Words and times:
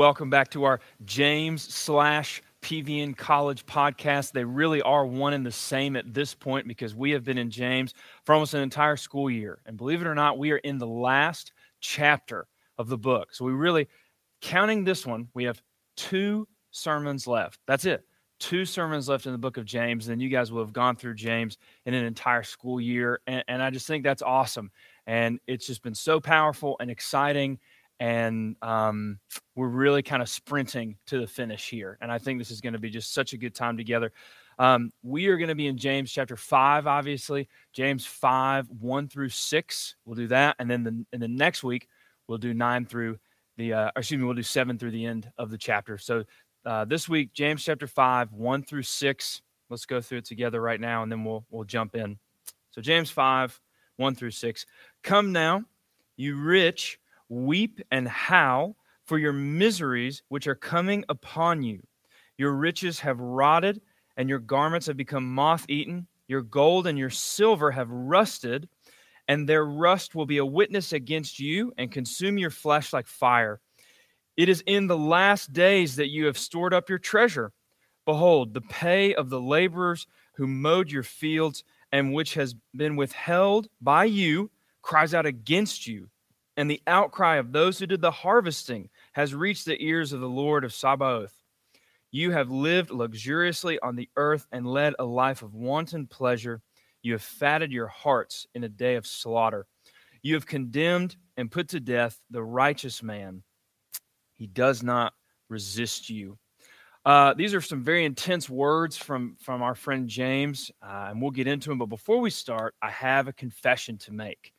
welcome 0.00 0.30
back 0.30 0.48
to 0.48 0.64
our 0.64 0.80
James 1.04 1.62
slash 1.62 2.40
PVN 2.62 3.14
College 3.14 3.66
podcast. 3.66 4.32
They 4.32 4.44
really 4.44 4.80
are 4.80 5.04
one 5.04 5.34
and 5.34 5.44
the 5.44 5.52
same 5.52 5.94
at 5.94 6.14
this 6.14 6.34
point 6.34 6.66
because 6.66 6.94
we 6.94 7.10
have 7.10 7.22
been 7.22 7.36
in 7.36 7.50
James 7.50 7.92
for 8.24 8.34
almost 8.34 8.54
an 8.54 8.62
entire 8.62 8.96
school 8.96 9.28
year. 9.28 9.60
And 9.66 9.76
believe 9.76 10.00
it 10.00 10.06
or 10.06 10.14
not, 10.14 10.38
we 10.38 10.52
are 10.52 10.56
in 10.56 10.78
the 10.78 10.86
last 10.86 11.52
chapter 11.80 12.46
of 12.78 12.88
the 12.88 12.96
book. 12.96 13.34
So 13.34 13.44
we 13.44 13.52
really, 13.52 13.88
counting 14.40 14.84
this 14.84 15.04
one, 15.04 15.28
we 15.34 15.44
have 15.44 15.60
two 15.98 16.48
sermons 16.70 17.26
left. 17.26 17.60
That's 17.66 17.84
it. 17.84 18.02
Two 18.38 18.64
sermons 18.64 19.06
left 19.06 19.26
in 19.26 19.32
the 19.32 19.38
book 19.38 19.58
of 19.58 19.66
James. 19.66 20.08
And 20.08 20.12
then 20.12 20.20
you 20.20 20.30
guys 20.30 20.50
will 20.50 20.64
have 20.64 20.72
gone 20.72 20.96
through 20.96 21.16
James 21.16 21.58
in 21.84 21.92
an 21.92 22.06
entire 22.06 22.42
school 22.42 22.80
year. 22.80 23.20
And, 23.26 23.44
and 23.48 23.62
I 23.62 23.68
just 23.68 23.86
think 23.86 24.04
that's 24.04 24.22
awesome. 24.22 24.70
And 25.06 25.40
it's 25.46 25.66
just 25.66 25.82
been 25.82 25.94
so 25.94 26.20
powerful 26.20 26.78
and 26.80 26.90
exciting 26.90 27.58
and 28.00 28.56
um, 28.62 29.20
we're 29.54 29.68
really 29.68 30.02
kind 30.02 30.22
of 30.22 30.28
sprinting 30.28 30.96
to 31.06 31.20
the 31.20 31.26
finish 31.26 31.68
here. 31.68 31.98
And 32.00 32.10
I 32.10 32.18
think 32.18 32.38
this 32.38 32.50
is 32.50 32.62
going 32.62 32.72
to 32.72 32.78
be 32.78 32.88
just 32.88 33.12
such 33.12 33.34
a 33.34 33.36
good 33.36 33.54
time 33.54 33.76
together. 33.76 34.10
Um, 34.58 34.90
we 35.02 35.26
are 35.26 35.36
going 35.36 35.48
to 35.48 35.54
be 35.54 35.66
in 35.66 35.76
James 35.76 36.10
chapter 36.10 36.36
5, 36.36 36.86
obviously. 36.86 37.46
James 37.74 38.06
5, 38.06 38.68
1 38.68 39.08
through 39.08 39.28
6. 39.28 39.96
We'll 40.06 40.16
do 40.16 40.28
that. 40.28 40.56
And 40.58 40.70
then 40.70 40.82
the, 40.82 41.04
in 41.12 41.20
the 41.20 41.28
next 41.28 41.62
week, 41.62 41.88
we'll 42.26 42.38
do 42.38 42.54
9 42.54 42.86
through 42.86 43.18
the, 43.58 43.74
uh, 43.74 43.90
excuse 43.94 44.18
me, 44.18 44.24
we'll 44.24 44.34
do 44.34 44.42
7 44.42 44.78
through 44.78 44.92
the 44.92 45.04
end 45.04 45.30
of 45.36 45.50
the 45.50 45.58
chapter. 45.58 45.98
So 45.98 46.24
uh, 46.64 46.86
this 46.86 47.06
week, 47.06 47.34
James 47.34 47.62
chapter 47.62 47.86
5, 47.86 48.32
1 48.32 48.62
through 48.62 48.82
6. 48.82 49.42
Let's 49.68 49.86
go 49.86 50.00
through 50.00 50.18
it 50.18 50.24
together 50.24 50.60
right 50.60 50.80
now, 50.80 51.02
and 51.02 51.12
then 51.12 51.24
we'll, 51.24 51.44
we'll 51.50 51.64
jump 51.64 51.94
in. 51.94 52.18
So 52.70 52.80
James 52.80 53.10
5, 53.10 53.60
1 53.96 54.14
through 54.14 54.30
6. 54.30 54.66
Come 55.02 55.32
now, 55.32 55.64
you 56.16 56.36
rich 56.36 56.99
Weep 57.30 57.80
and 57.92 58.08
howl 58.08 58.76
for 59.04 59.16
your 59.16 59.32
miseries 59.32 60.22
which 60.28 60.46
are 60.46 60.56
coming 60.56 61.04
upon 61.08 61.62
you. 61.62 61.80
Your 62.36 62.52
riches 62.52 63.00
have 63.00 63.20
rotted, 63.20 63.80
and 64.16 64.28
your 64.28 64.40
garments 64.40 64.86
have 64.88 64.96
become 64.96 65.32
moth 65.32 65.64
eaten. 65.68 66.08
Your 66.26 66.42
gold 66.42 66.86
and 66.86 66.98
your 66.98 67.10
silver 67.10 67.70
have 67.70 67.88
rusted, 67.88 68.68
and 69.28 69.48
their 69.48 69.64
rust 69.64 70.14
will 70.14 70.26
be 70.26 70.38
a 70.38 70.44
witness 70.44 70.92
against 70.92 71.38
you 71.38 71.72
and 71.78 71.92
consume 71.92 72.36
your 72.36 72.50
flesh 72.50 72.92
like 72.92 73.06
fire. 73.06 73.60
It 74.36 74.48
is 74.48 74.62
in 74.66 74.88
the 74.88 74.98
last 74.98 75.52
days 75.52 75.96
that 75.96 76.08
you 76.08 76.26
have 76.26 76.38
stored 76.38 76.74
up 76.74 76.88
your 76.88 76.98
treasure. 76.98 77.52
Behold, 78.06 78.54
the 78.54 78.60
pay 78.62 79.14
of 79.14 79.30
the 79.30 79.40
laborers 79.40 80.06
who 80.34 80.46
mowed 80.46 80.90
your 80.90 81.02
fields 81.04 81.62
and 81.92 82.12
which 82.12 82.34
has 82.34 82.54
been 82.74 82.96
withheld 82.96 83.68
by 83.80 84.04
you 84.04 84.50
cries 84.82 85.14
out 85.14 85.26
against 85.26 85.86
you 85.86 86.08
and 86.56 86.70
the 86.70 86.82
outcry 86.86 87.36
of 87.36 87.52
those 87.52 87.78
who 87.78 87.86
did 87.86 88.00
the 88.00 88.10
harvesting 88.10 88.88
has 89.12 89.34
reached 89.34 89.64
the 89.64 89.82
ears 89.82 90.12
of 90.12 90.20
the 90.20 90.28
Lord 90.28 90.64
of 90.64 90.74
Sabaoth. 90.74 91.34
You 92.10 92.32
have 92.32 92.50
lived 92.50 92.90
luxuriously 92.90 93.78
on 93.80 93.96
the 93.96 94.08
earth 94.16 94.46
and 94.50 94.66
led 94.66 94.94
a 94.98 95.04
life 95.04 95.42
of 95.42 95.54
wanton 95.54 96.06
pleasure. 96.06 96.60
You 97.02 97.12
have 97.12 97.22
fatted 97.22 97.70
your 97.72 97.86
hearts 97.86 98.46
in 98.54 98.64
a 98.64 98.68
day 98.68 98.96
of 98.96 99.06
slaughter. 99.06 99.66
You 100.22 100.34
have 100.34 100.46
condemned 100.46 101.16
and 101.36 101.50
put 101.50 101.68
to 101.68 101.80
death 101.80 102.20
the 102.30 102.42
righteous 102.42 103.02
man. 103.02 103.42
He 104.34 104.46
does 104.46 104.82
not 104.82 105.14
resist 105.48 106.10
you. 106.10 106.38
Uh, 107.04 107.32
these 107.32 107.54
are 107.54 107.62
some 107.62 107.82
very 107.82 108.04
intense 108.04 108.50
words 108.50 108.96
from, 108.96 109.36
from 109.40 109.62
our 109.62 109.74
friend 109.74 110.08
James, 110.08 110.70
uh, 110.82 111.06
and 111.10 111.22
we'll 111.22 111.30
get 111.30 111.46
into 111.46 111.70
them. 111.70 111.78
But 111.78 111.86
before 111.86 112.20
we 112.20 112.28
start, 112.28 112.74
I 112.82 112.90
have 112.90 113.28
a 113.28 113.32
confession 113.32 113.96
to 113.98 114.12
make. 114.12 114.52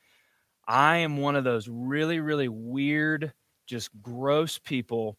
I 0.68 0.98
am 0.98 1.18
one 1.18 1.36
of 1.36 1.44
those 1.44 1.68
really, 1.68 2.20
really 2.20 2.48
weird, 2.48 3.34
just 3.68 3.90
gross 4.02 4.58
people. 4.58 5.18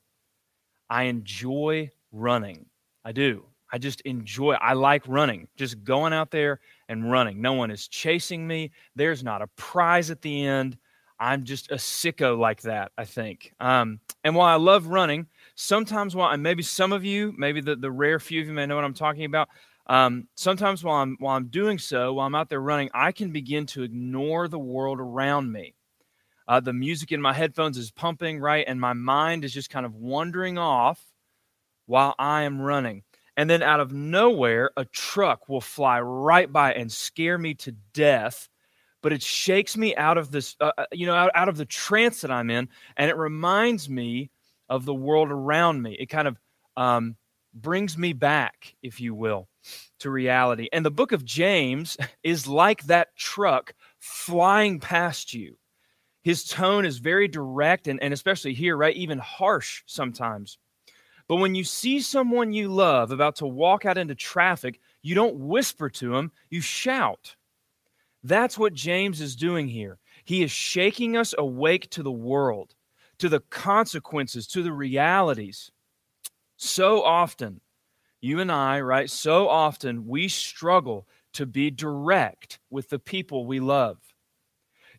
I 0.88 1.04
enjoy 1.04 1.90
running. 2.12 2.66
I 3.04 3.12
do. 3.12 3.46
I 3.72 3.78
just 3.78 4.02
enjoy. 4.02 4.52
I 4.54 4.74
like 4.74 5.02
running. 5.08 5.48
Just 5.56 5.82
going 5.82 6.12
out 6.12 6.30
there 6.30 6.60
and 6.88 7.10
running. 7.10 7.40
No 7.40 7.54
one 7.54 7.70
is 7.70 7.88
chasing 7.88 8.46
me. 8.46 8.70
There's 8.94 9.24
not 9.24 9.40
a 9.40 9.46
prize 9.56 10.10
at 10.10 10.20
the 10.20 10.44
end. 10.44 10.76
I'm 11.18 11.44
just 11.44 11.70
a 11.70 11.76
sicko 11.76 12.36
like 12.36 12.62
that, 12.62 12.92
I 12.98 13.04
think. 13.04 13.54
Um, 13.60 14.00
and 14.24 14.34
while 14.34 14.48
I 14.48 14.56
love 14.56 14.88
running, 14.88 15.26
sometimes 15.54 16.16
while 16.16 16.30
and 16.30 16.42
maybe 16.42 16.62
some 16.62 16.92
of 16.92 17.04
you, 17.04 17.32
maybe 17.38 17.60
the, 17.60 17.76
the 17.76 17.90
rare 17.90 18.18
few 18.18 18.40
of 18.40 18.48
you 18.48 18.52
may 18.52 18.66
know 18.66 18.74
what 18.74 18.84
I'm 18.84 18.92
talking 18.92 19.24
about. 19.24 19.48
Um, 19.86 20.28
sometimes 20.36 20.84
while 20.84 21.02
I'm 21.02 21.16
while 21.18 21.36
I'm 21.36 21.48
doing 21.48 21.78
so, 21.78 22.14
while 22.14 22.26
I'm 22.26 22.34
out 22.34 22.48
there 22.48 22.60
running, 22.60 22.90
I 22.94 23.12
can 23.12 23.32
begin 23.32 23.66
to 23.66 23.82
ignore 23.82 24.48
the 24.48 24.58
world 24.58 25.00
around 25.00 25.50
me. 25.50 25.74
Uh, 26.46 26.60
the 26.60 26.72
music 26.72 27.12
in 27.12 27.20
my 27.20 27.32
headphones 27.32 27.78
is 27.78 27.90
pumping, 27.90 28.40
right, 28.40 28.64
and 28.66 28.80
my 28.80 28.92
mind 28.92 29.44
is 29.44 29.52
just 29.52 29.70
kind 29.70 29.86
of 29.86 29.94
wandering 29.94 30.58
off 30.58 31.00
while 31.86 32.14
I 32.18 32.42
am 32.42 32.60
running. 32.60 33.02
And 33.36 33.48
then 33.48 33.62
out 33.62 33.80
of 33.80 33.92
nowhere, 33.92 34.70
a 34.76 34.84
truck 34.84 35.48
will 35.48 35.60
fly 35.60 36.00
right 36.00 36.52
by 36.52 36.74
and 36.74 36.92
scare 36.92 37.38
me 37.38 37.54
to 37.54 37.72
death. 37.94 38.48
But 39.02 39.12
it 39.12 39.22
shakes 39.22 39.76
me 39.76 39.96
out 39.96 40.18
of 40.18 40.30
this, 40.30 40.54
uh, 40.60 40.72
uh 40.78 40.86
you 40.92 41.06
know, 41.06 41.14
out, 41.14 41.30
out 41.34 41.48
of 41.48 41.56
the 41.56 41.64
trance 41.64 42.20
that 42.20 42.30
I'm 42.30 42.50
in, 42.50 42.68
and 42.96 43.10
it 43.10 43.16
reminds 43.16 43.88
me 43.88 44.30
of 44.68 44.84
the 44.84 44.94
world 44.94 45.30
around 45.30 45.82
me. 45.82 45.96
It 45.98 46.06
kind 46.06 46.28
of 46.28 46.38
um, 46.76 47.16
brings 47.54 47.96
me 47.98 48.12
back, 48.12 48.74
if 48.82 49.00
you 49.00 49.14
will 49.14 49.48
to 50.00 50.10
reality. 50.10 50.68
And 50.72 50.84
the 50.84 50.90
book 50.90 51.12
of 51.12 51.24
James 51.24 51.96
is 52.22 52.46
like 52.46 52.84
that 52.84 53.16
truck 53.16 53.74
flying 53.98 54.80
past 54.80 55.32
you. 55.32 55.56
His 56.22 56.44
tone 56.44 56.84
is 56.84 56.98
very 56.98 57.26
direct 57.26 57.88
and, 57.88 58.00
and 58.02 58.14
especially 58.14 58.54
here, 58.54 58.76
right? 58.76 58.94
Even 58.96 59.18
harsh 59.18 59.82
sometimes. 59.86 60.58
But 61.28 61.36
when 61.36 61.54
you 61.54 61.64
see 61.64 62.00
someone 62.00 62.52
you 62.52 62.68
love 62.68 63.10
about 63.10 63.36
to 63.36 63.46
walk 63.46 63.86
out 63.86 63.98
into 63.98 64.14
traffic, 64.14 64.80
you 65.02 65.14
don't 65.14 65.36
whisper 65.36 65.88
to 65.90 66.14
him, 66.14 66.30
you 66.50 66.60
shout. 66.60 67.34
That's 68.24 68.58
what 68.58 68.74
James 68.74 69.20
is 69.20 69.34
doing 69.34 69.66
here. 69.66 69.98
He 70.24 70.42
is 70.42 70.50
shaking 70.50 71.16
us 71.16 71.34
awake 71.38 71.90
to 71.90 72.02
the 72.02 72.12
world, 72.12 72.74
to 73.18 73.28
the 73.28 73.40
consequences, 73.50 74.46
to 74.48 74.62
the 74.62 74.72
realities. 74.72 75.72
So 76.64 77.02
often, 77.02 77.60
you 78.20 78.38
and 78.38 78.50
I, 78.50 78.80
right, 78.82 79.10
so 79.10 79.48
often 79.48 80.06
we 80.06 80.28
struggle 80.28 81.08
to 81.32 81.44
be 81.44 81.72
direct 81.72 82.60
with 82.70 82.88
the 82.88 83.00
people 83.00 83.46
we 83.46 83.58
love. 83.58 83.98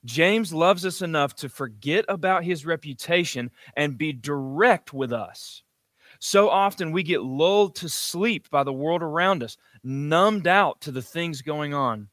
James 0.03 0.53
loves 0.53 0.85
us 0.85 1.01
enough 1.01 1.35
to 1.35 1.47
forget 1.47 2.03
about 2.09 2.43
his 2.43 2.65
reputation 2.65 3.49
and 3.77 3.97
be 3.97 4.11
direct 4.11 4.91
with 4.91 5.13
us. 5.13 5.63
So 6.19 6.49
often 6.49 6.91
we 6.91 7.01
get 7.01 7.23
lulled 7.23 7.75
to 7.75 7.87
sleep 7.87 8.49
by 8.49 8.65
the 8.65 8.73
world 8.73 9.01
around 9.01 9.41
us, 9.41 9.55
numbed 9.85 10.47
out 10.47 10.81
to 10.81 10.91
the 10.91 11.01
things 11.01 11.41
going 11.41 11.73
on. 11.73 12.09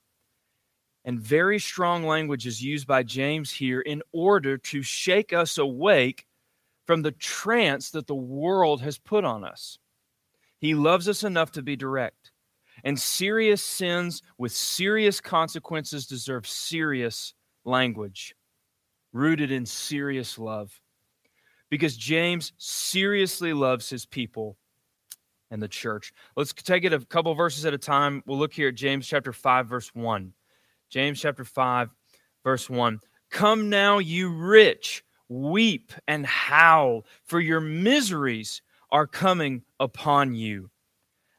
And 1.05 1.21
very 1.21 1.59
strong 1.59 2.05
language 2.05 2.47
is 2.47 2.63
used 2.63 2.87
by 2.87 3.03
James 3.03 3.51
here 3.51 3.81
in 3.81 4.01
order 4.13 4.59
to 4.59 4.81
shake 4.83 5.33
us 5.33 5.59
awake 5.59 6.29
from 6.91 7.03
the 7.03 7.13
trance 7.13 7.91
that 7.93 8.09
the 8.09 8.15
world 8.17 8.83
has 8.83 8.99
put 8.99 9.25
on 9.25 9.45
us. 9.45 9.79
He 10.59 10.75
loves 10.75 11.09
us 11.09 11.23
enough 11.23 11.53
to 11.53 11.63
be 11.63 11.77
direct. 11.77 12.33
And 12.83 12.99
serious 12.99 13.63
sins 13.63 14.23
with 14.39 14.51
serious 14.51 15.21
consequences 15.21 16.09
deserve 16.09 16.49
serious 16.49 17.33
language, 17.65 18.35
rooted 19.13 19.53
in 19.53 19.67
serious 19.67 20.37
love. 20.37 20.81
Because 21.69 21.97
James 21.97 22.55
seriously 22.59 23.53
loves 23.53 23.89
his 23.89 24.05
people 24.05 24.57
and 25.53 25.63
the 25.63 25.69
church. 25.69 26.13
Let's 26.35 26.53
take 26.53 26.83
it 26.83 26.93
a 26.93 26.99
couple 26.99 27.33
verses 27.37 27.65
at 27.67 27.73
a 27.73 27.79
time. 27.79 28.25
We'll 28.27 28.37
look 28.37 28.53
here 28.53 28.71
at 28.71 28.75
James 28.75 29.07
chapter 29.07 29.33
5, 29.33 29.69
verse 29.69 29.95
1. 29.95 30.33
James 30.89 31.21
chapter 31.21 31.45
5, 31.45 31.89
verse 32.43 32.69
1. 32.69 32.99
Come 33.31 33.71
now, 33.71 33.99
you 33.99 34.29
rich, 34.29 35.05
weep 35.31 35.93
and 36.07 36.27
howl, 36.27 37.07
for 37.25 37.41
your 37.41 37.61
miseries 37.61 38.61
are 38.91 39.07
coming 39.07 39.63
upon 39.79 40.35
you. 40.35 40.71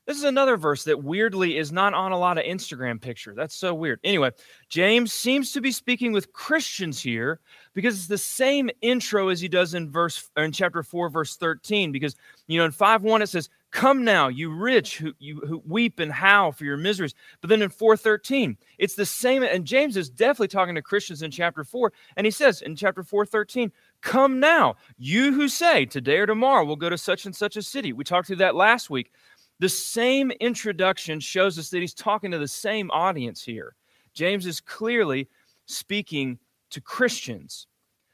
This 0.07 0.17
is 0.17 0.23
another 0.23 0.57
verse 0.57 0.83
that 0.85 1.03
weirdly 1.03 1.57
is 1.57 1.71
not 1.71 1.93
on 1.93 2.11
a 2.11 2.17
lot 2.17 2.37
of 2.37 2.43
Instagram 2.43 2.99
pictures. 2.99 3.35
That's 3.37 3.55
so 3.55 3.73
weird. 3.73 3.99
Anyway, 4.03 4.31
James 4.67 5.13
seems 5.13 5.51
to 5.53 5.61
be 5.61 5.71
speaking 5.71 6.11
with 6.11 6.33
Christians 6.33 7.01
here 7.01 7.39
because 7.73 7.95
it's 7.95 8.07
the 8.07 8.17
same 8.17 8.69
intro 8.81 9.29
as 9.29 9.39
he 9.39 9.47
does 9.47 9.75
in 9.75 9.91
verse 9.91 10.29
in 10.35 10.51
chapter 10.51 10.81
4 10.81 11.09
verse 11.09 11.37
13 11.37 11.91
because 11.91 12.15
you 12.47 12.57
know 12.57 12.65
in 12.65 12.71
5:1 12.71 13.21
it 13.21 13.27
says 13.27 13.49
Come 13.71 14.03
now, 14.03 14.27
you 14.27 14.53
rich 14.53 14.97
who 14.97 15.13
you 15.17 15.41
who 15.47 15.63
weep 15.65 15.99
and 15.99 16.11
howl 16.11 16.51
for 16.51 16.65
your 16.65 16.75
miseries. 16.75 17.13
But 17.39 17.49
then 17.49 17.61
in 17.61 17.69
413, 17.69 18.57
it's 18.77 18.95
the 18.95 19.05
same. 19.05 19.43
And 19.43 19.63
James 19.63 19.95
is 19.95 20.09
definitely 20.09 20.49
talking 20.49 20.75
to 20.75 20.81
Christians 20.81 21.21
in 21.21 21.31
chapter 21.31 21.63
4. 21.63 21.93
And 22.17 22.27
he 22.27 22.31
says 22.31 22.61
in 22.61 22.75
chapter 22.75 23.01
413, 23.01 23.71
Come 24.01 24.41
now, 24.41 24.75
you 24.97 25.33
who 25.33 25.47
say, 25.47 25.85
Today 25.85 26.17
or 26.17 26.25
tomorrow 26.25 26.65
we'll 26.65 26.75
go 26.75 26.89
to 26.89 26.97
such 26.97 27.25
and 27.25 27.35
such 27.35 27.55
a 27.55 27.61
city. 27.61 27.93
We 27.93 28.03
talked 28.03 28.27
through 28.27 28.37
that 28.37 28.55
last 28.55 28.89
week. 28.89 29.13
The 29.59 29.69
same 29.69 30.31
introduction 30.31 31.21
shows 31.21 31.57
us 31.57 31.69
that 31.69 31.79
he's 31.79 31.93
talking 31.93 32.31
to 32.31 32.39
the 32.39 32.47
same 32.49 32.91
audience 32.91 33.41
here. 33.41 33.75
James 34.13 34.45
is 34.45 34.59
clearly 34.59 35.29
speaking 35.65 36.39
to 36.71 36.81
Christians. 36.81 37.67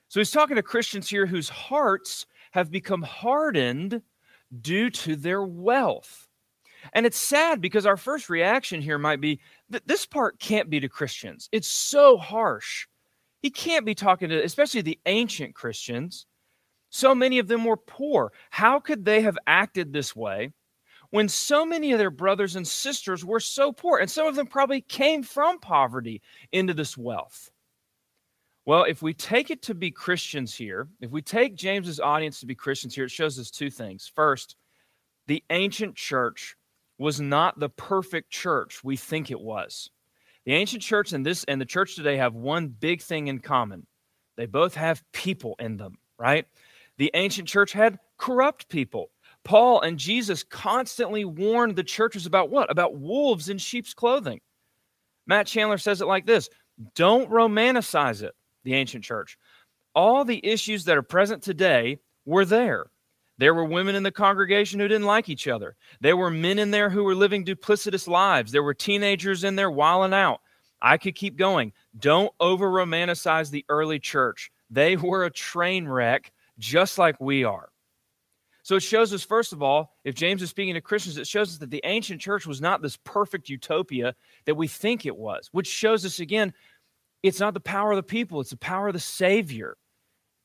So 0.10 0.20
he's 0.20 0.32
talking 0.32 0.56
to 0.58 0.64
Christians 0.64 1.10
here 1.10 1.26
whose 1.26 1.50
hearts 1.50 2.28
have 2.52 2.70
become 2.70 3.02
hardened 3.02 4.02
due 4.62 4.90
to 4.90 5.16
their 5.16 5.44
wealth. 5.44 6.28
And 6.94 7.06
it's 7.06 7.18
sad 7.18 7.60
because 7.60 7.86
our 7.86 7.98
first 7.98 8.30
reaction 8.30 8.82
here 8.82 8.98
might 8.98 9.22
be 9.22 9.40
that 9.70 9.88
this 9.88 10.06
part 10.06 10.40
can't 10.40 10.70
be 10.70 10.80
to 10.80 10.90
Christians. 10.90 11.50
It's 11.52 11.68
so 11.68 12.18
harsh. 12.18 12.88
He 13.42 13.50
can't 13.50 13.86
be 13.86 13.96
talking 13.96 14.30
to, 14.30 14.44
especially 14.44 14.82
the 14.82 15.00
ancient 15.06 15.56
Christians. 15.56 16.26
So 16.90 17.14
many 17.14 17.40
of 17.40 17.48
them 17.48 17.66
were 17.66 17.78
poor. 17.78 18.32
How 18.50 18.80
could 18.80 19.06
they 19.06 19.22
have 19.22 19.38
acted 19.46 19.92
this 19.92 20.16
way 20.16 20.52
when 21.10 21.28
so 21.30 21.66
many 21.66 21.92
of 21.92 22.00
their 22.00 22.12
brothers 22.12 22.56
and 22.56 22.68
sisters 22.68 23.26
were 23.26 23.40
so 23.40 23.72
poor? 23.72 24.00
And 24.00 24.10
some 24.10 24.28
of 24.28 24.36
them 24.36 24.48
probably 24.48 24.82
came 24.82 25.24
from 25.24 25.60
poverty 25.60 26.22
into 26.52 26.74
this 26.74 26.98
wealth. 26.98 27.52
Well, 28.68 28.84
if 28.84 29.02
we 29.02 29.14
take 29.14 29.50
it 29.50 29.62
to 29.62 29.74
be 29.74 29.92
Christians 29.92 30.54
here, 30.54 30.90
if 31.00 31.10
we 31.10 31.22
take 31.22 31.56
James's 31.56 32.02
audience 32.02 32.42
to 32.42 32.46
be 32.46 32.54
Christians 32.54 32.94
here, 32.94 33.06
it 33.06 33.12
shows 33.12 33.40
us 33.40 33.50
two 33.50 33.70
things. 33.70 34.12
First, 34.14 34.58
the 35.28 35.42
ancient 35.52 35.96
church 35.96 36.58
was 36.98 37.22
not 37.22 37.58
the 37.58 37.70
perfect 37.70 38.30
church 38.30 38.84
we 38.84 38.98
think 38.98 39.32
it 39.32 39.40
was. 39.40 39.90
The 40.44 40.54
ancient 40.54 40.84
church 40.84 41.14
and 41.14 41.26
this 41.26 41.46
and 41.46 41.62
the 41.62 41.66
church 41.66 41.96
today 41.96 42.18
have 42.18 42.34
one 42.34 42.68
big 42.68 43.02
thing 43.02 43.28
in 43.28 43.40
common. 43.40 43.88
They 44.36 44.48
both 44.48 44.76
have 44.76 45.02
people 45.14 45.56
in 45.60 45.78
them, 45.78 45.98
right? 46.20 46.46
The 46.98 47.10
ancient 47.14 47.48
church 47.48 47.72
had 47.72 47.98
corrupt 48.18 48.68
people. 48.68 49.12
Paul 49.46 49.80
and 49.80 49.98
Jesus 49.98 50.44
constantly 50.44 51.24
warned 51.24 51.78
the 51.78 51.86
churches 51.86 52.26
about 52.26 52.50
what? 52.50 52.70
About 52.70 53.00
wolves 53.00 53.48
in 53.48 53.60
sheep's 53.60 53.94
clothing. 53.94 54.42
Matt 55.26 55.48
Chandler 55.48 55.78
says 55.78 56.02
it 56.02 56.08
like 56.08 56.26
this 56.26 56.50
Don't 56.96 57.30
romanticize 57.30 58.24
it 58.24 58.36
the 58.68 58.76
ancient 58.76 59.04
church. 59.04 59.38
All 59.96 60.26
the 60.26 60.46
issues 60.46 60.84
that 60.86 60.98
are 60.98 61.02
present 61.02 61.42
today 61.42 62.00
were 62.26 62.44
there. 62.46 62.88
There 63.38 63.54
were 63.54 63.66
women 63.66 63.96
in 63.96 64.04
the 64.04 64.12
congregation 64.12 64.80
who 64.80 64.88
didn't 64.88 65.08
like 65.08 65.30
each 65.30 65.48
other. 65.48 65.76
There 66.02 66.18
were 66.18 66.30
men 66.30 66.60
in 66.60 66.72
there 66.72 66.90
who 66.90 67.04
were 67.04 67.16
living 67.16 67.46
duplicitous 67.46 68.08
lives. 68.08 68.52
There 68.52 68.64
were 68.64 68.74
teenagers 68.74 69.44
in 69.44 69.56
there 69.56 69.72
wilding 69.72 70.14
out. 70.14 70.42
I 70.82 70.98
could 70.98 71.16
keep 71.16 71.38
going. 71.38 71.72
Don't 71.98 72.32
over 72.40 72.70
romanticize 72.70 73.50
the 73.50 73.66
early 73.70 74.00
church. 74.00 74.52
They 74.70 74.98
were 74.98 75.24
a 75.24 75.32
train 75.32 75.88
wreck 75.88 76.32
just 76.60 76.98
like 76.98 77.20
we 77.22 77.46
are. 77.46 77.70
So 78.64 78.76
it 78.76 78.84
shows 78.84 79.14
us, 79.14 79.24
first 79.24 79.54
of 79.54 79.64
all, 79.64 79.94
if 80.04 80.14
James 80.14 80.42
is 80.42 80.50
speaking 80.50 80.74
to 80.74 80.82
Christians, 80.82 81.18
it 81.18 81.26
shows 81.26 81.54
us 81.54 81.58
that 81.60 81.70
the 81.70 81.80
ancient 81.86 82.20
church 82.20 82.46
was 82.46 82.60
not 82.60 82.82
this 82.82 82.98
perfect 82.98 83.48
utopia 83.48 84.14
that 84.44 84.56
we 84.56 84.68
think 84.68 85.06
it 85.06 85.16
was, 85.16 85.48
which 85.54 85.68
shows 85.68 86.06
us 86.06 86.20
again 86.20 86.54
it's 87.24 87.40
not 87.40 87.54
the 87.54 87.60
power 87.60 87.92
of 87.92 87.98
the 87.98 88.04
people, 88.04 88.42
it's 88.42 88.52
the 88.52 88.58
power 88.58 88.88
of 88.88 88.94
the 88.94 89.00
Savior. 89.00 89.78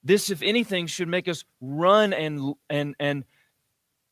This, 0.05 0.31
if 0.31 0.43
anything, 0.43 0.87
should 0.87 1.09
make 1.09 1.29
us 1.29 1.45
run 1.61 2.13
and 2.13 2.55
and 2.69 2.95
and 2.99 3.25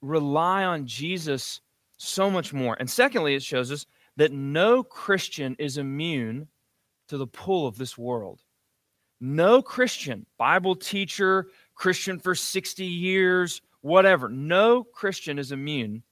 rely 0.02 0.64
on 0.64 0.86
Jesus 0.86 1.60
so 1.96 2.30
much 2.30 2.52
more. 2.52 2.76
And 2.78 2.88
secondly, 2.88 3.34
it 3.34 3.42
shows 3.42 3.70
us 3.70 3.86
that 4.16 4.32
no 4.32 4.82
Christian 4.82 5.56
is 5.58 5.78
immune 5.78 6.48
to 7.08 7.18
the 7.18 7.26
pull 7.26 7.66
of 7.66 7.76
this 7.76 7.98
world. 7.98 8.42
No 9.20 9.60
Christian, 9.60 10.24
Bible 10.38 10.76
teacher, 10.76 11.48
Christian 11.74 12.18
for 12.18 12.34
60 12.34 12.84
years, 12.84 13.60
whatever, 13.82 14.28
no 14.28 14.84
Christian 14.84 15.38
is 15.38 15.52
immune 15.52 16.02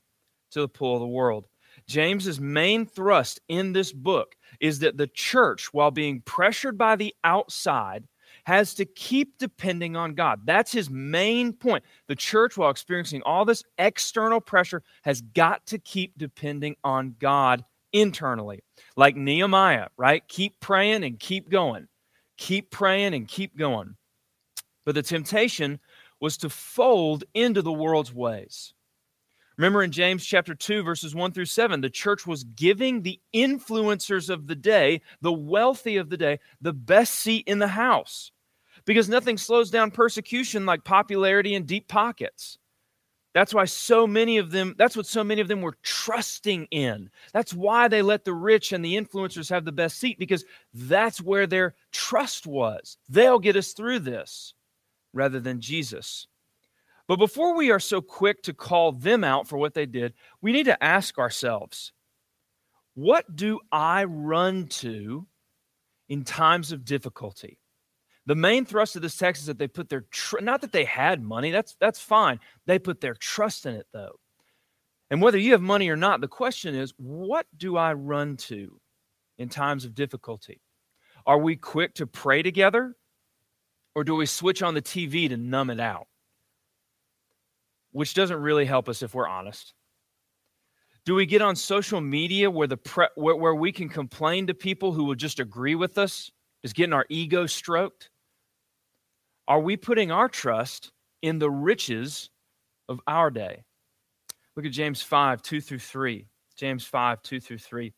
to 0.51 0.61
the 0.61 0.69
pull 0.69 0.95
of 0.95 1.01
the 1.01 1.07
world. 1.07 1.47
James's 1.87 2.41
main 2.41 2.87
thrust 2.87 3.41
in 3.49 3.73
this 3.73 3.93
book 3.93 4.35
is 4.61 4.79
that 4.81 4.97
the 4.97 5.07
church, 5.09 5.73
while 5.73 5.91
being 5.91 6.23
pressured 6.23 6.77
by 6.77 6.97
the 6.97 7.15
outside, 7.25 8.07
has 8.45 8.75
to 8.75 8.85
keep 8.85 9.39
depending 9.39 9.97
on 9.97 10.15
God. 10.15 10.41
That's 10.45 10.73
his 10.73 10.91
main 10.91 11.53
point. 11.53 11.85
The 12.09 12.17
church, 12.17 12.57
while 12.57 12.71
experiencing 12.71 13.23
all 13.23 13.45
this 13.45 13.63
external 13.79 14.41
pressure, 14.41 14.83
has 15.03 15.21
got 15.21 15.67
to 15.67 15.79
keep 15.79 16.13
depending 16.17 16.77
on 16.85 17.15
God 17.19 17.65
internally. 17.93 18.61
Like 18.97 19.17
Nehemiah, 19.17 19.89
right? 19.97 20.27
Keep 20.29 20.61
praying 20.61 21.05
and 21.05 21.19
keep 21.19 21.49
going. 21.51 21.89
Keep 22.37 22.71
praying 22.71 23.15
and 23.15 23.27
keep 23.29 23.57
going. 23.57 23.97
But 24.85 24.95
the 24.95 25.03
temptation 25.03 25.81
was 26.21 26.37
to 26.39 26.49
fold 26.49 27.25
into 27.35 27.63
the 27.63 27.73
world's 27.73 28.13
ways. 28.13 28.73
Remember 29.59 29.83
in 29.83 29.91
James 29.91 30.25
chapter 30.25 30.55
2, 30.55 30.85
verses 30.85 31.17
1 31.17 31.33
through 31.33 31.47
7, 31.47 31.81
the 31.81 31.91
church 31.91 32.27
was 32.27 32.45
giving 32.45 33.03
the 33.03 33.21
influencers 33.35 34.31
of 34.31 34.47
the 34.47 34.55
day, 34.55 35.03
the 35.21 35.33
wealthy 35.33 35.97
of 35.97 36.11
the 36.11 36.17
day, 36.17 36.39
the 36.61 36.73
best 36.73 37.15
seat 37.17 37.43
in 37.49 37.59
the 37.59 37.69
house. 37.69 38.31
Because 38.85 39.09
nothing 39.09 39.37
slows 39.37 39.71
down 39.71 39.91
persecution 39.91 40.65
like 40.65 40.85
popularity 40.85 41.57
and 41.57 41.67
deep 41.67 41.89
pockets. 41.89 42.57
That's 43.35 43.53
why 43.53 43.65
so 43.65 44.07
many 44.07 44.39
of 44.39 44.53
them, 44.53 44.77
that's 44.79 44.97
what 44.97 45.07
so 45.07 45.25
many 45.25 45.41
of 45.41 45.49
them 45.49 45.61
were 45.61 45.77
trusting 45.83 46.69
in. 46.71 47.11
That's 47.33 47.53
why 47.53 47.89
they 47.89 48.01
let 48.01 48.25
the 48.25 48.33
rich 48.33 48.73
and 48.73 48.85
the 48.85 48.97
influencers 48.97 49.51
have 49.51 49.65
the 49.65 49.73
best 49.73 49.99
seat, 49.99 50.21
because 50.21 50.45
that's 50.73 51.21
where 51.21 51.49
their 51.49 51.75
trust 51.93 52.47
was. 52.47 52.97
They'll 53.09 53.41
get 53.41 53.57
us 53.57 53.73
through 53.73 54.01
this 54.01 54.55
rather 55.13 55.41
than 55.41 55.61
Jesus. 55.61 56.29
But 57.09 57.17
before 57.17 57.57
we 57.57 57.71
are 57.71 57.81
so 57.81 58.03
quick 58.03 58.43
to 58.43 58.53
call 58.53 58.93
them 58.93 59.25
out 59.25 59.49
for 59.49 59.57
what 59.57 59.73
they 59.73 59.87
did, 59.87 60.13
we 60.43 60.53
need 60.53 60.67
to 60.67 60.83
ask 60.85 61.19
ourselves 61.19 61.93
what 62.95 63.25
do 63.35 63.61
I 63.73 64.05
run 64.05 64.67
to 64.67 65.27
in 66.09 66.25
times 66.25 66.71
of 66.71 66.85
difficulty? 66.85 67.59
The 68.27 68.35
main 68.35 68.67
thrust 68.67 68.97
of 68.97 69.03
this 69.03 69.17
text 69.17 69.43
is 69.43 69.47
that 69.47 69.59
they 69.59 69.69
put 69.69 69.89
their 69.89 70.05
tr- 70.11 70.41
not 70.41 70.61
that 70.61 70.73
they 70.73 70.85
had 70.85 71.23
money, 71.23 71.51
that's 71.51 71.77
that's 71.81 72.01
fine. 72.01 72.41
They 72.67 72.79
put 72.79 73.01
their 73.01 73.15
trust 73.15 73.65
in 73.65 73.75
it 73.75 73.87
though. 73.93 74.19
And 75.11 75.23
whether 75.23 75.39
you 75.39 75.53
have 75.53 75.63
money 75.63 75.89
or 75.89 75.97
not, 75.97 76.21
the 76.21 76.29
question 76.29 76.75
is, 76.75 76.93
what 76.99 77.47
do 77.57 77.79
I 77.79 77.95
run 77.95 78.37
to 78.37 78.79
in 79.39 79.49
times 79.49 79.87
of 79.87 79.95
difficulty? 79.95 80.61
Are 81.25 81.39
we 81.39 81.57
quick 81.57 81.95
to 81.95 82.07
pray 82.07 82.43
together 82.43 82.95
or 83.95 84.05
do 84.05 84.15
we 84.15 84.27
switch 84.27 84.63
on 84.63 84.75
the 84.75 84.83
TV 84.83 85.29
to 85.31 85.39
numb 85.39 85.71
it 85.71 85.81
out? 85.81 86.07
Which 87.99 88.15
doesn't 88.15 88.41
really 88.41 88.65
help 88.65 88.89
us 88.89 89.03
if 89.03 89.13
we're 89.13 89.27
honest? 89.27 89.75
Do 91.05 91.17
we 91.17 91.27
get 91.27 91.43
on 91.43 91.57
social 91.57 92.01
media 92.01 92.49
where 92.49 92.69
the 92.69 92.77
pre- 92.77 93.09
where, 93.17 93.35
where 93.35 93.57
we 93.57 93.73
can 93.73 93.89
complain 93.89 94.47
to 94.47 94.55
people 94.55 94.93
who 94.93 95.03
will 95.03 95.17
just 95.17 95.41
agree 95.41 95.75
with 95.75 95.99
us? 95.99 96.31
Is 96.63 96.73
getting 96.73 96.93
our 96.93 97.07
ego 97.09 97.47
stroked? 97.47 98.11
Are 99.49 99.59
we 99.59 99.77
putting 99.77 100.13
our 100.13 100.29
trust 100.29 100.93
in 101.23 101.41
the 101.41 101.51
riches 101.51 102.31
of 102.89 103.01
our 103.09 103.33
day? 103.33 103.65
Look 104.55 104.65
at 104.65 104.71
James 104.71 105.03
5, 105.03 105.43
2 105.43 105.61
through 105.61 105.81
3. 105.81 106.25
James 106.57 106.85
5, 106.85 107.21
2 107.23 107.41
through 107.41 107.59
3. 107.59 107.93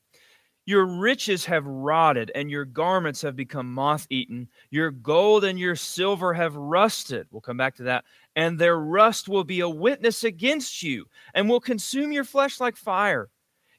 Your 0.64 0.86
riches 0.86 1.44
have 1.46 1.66
rotted, 1.66 2.30
and 2.34 2.50
your 2.50 2.64
garments 2.64 3.20
have 3.22 3.34
become 3.34 3.74
moth 3.74 4.06
eaten. 4.08 4.48
Your 4.70 4.90
gold 4.90 5.44
and 5.44 5.58
your 5.58 5.74
silver 5.74 6.32
have 6.32 6.54
rusted. 6.54 7.26
We'll 7.30 7.40
come 7.40 7.56
back 7.56 7.74
to 7.76 7.82
that. 7.84 8.04
And 8.36 8.58
their 8.58 8.78
rust 8.78 9.28
will 9.28 9.44
be 9.44 9.60
a 9.60 9.68
witness 9.68 10.24
against 10.24 10.82
you 10.82 11.06
and 11.34 11.48
will 11.48 11.60
consume 11.60 12.12
your 12.12 12.24
flesh 12.24 12.60
like 12.60 12.76
fire. 12.76 13.28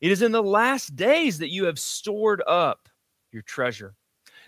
It 0.02 0.12
is 0.12 0.22
in 0.22 0.32
the 0.32 0.44
last 0.44 0.96
days 0.96 1.38
that 1.40 1.52
you 1.52 1.66
have 1.66 1.80
stored 1.80 2.42
up 2.46 2.90
your 3.32 3.44
treasure. 3.44 3.96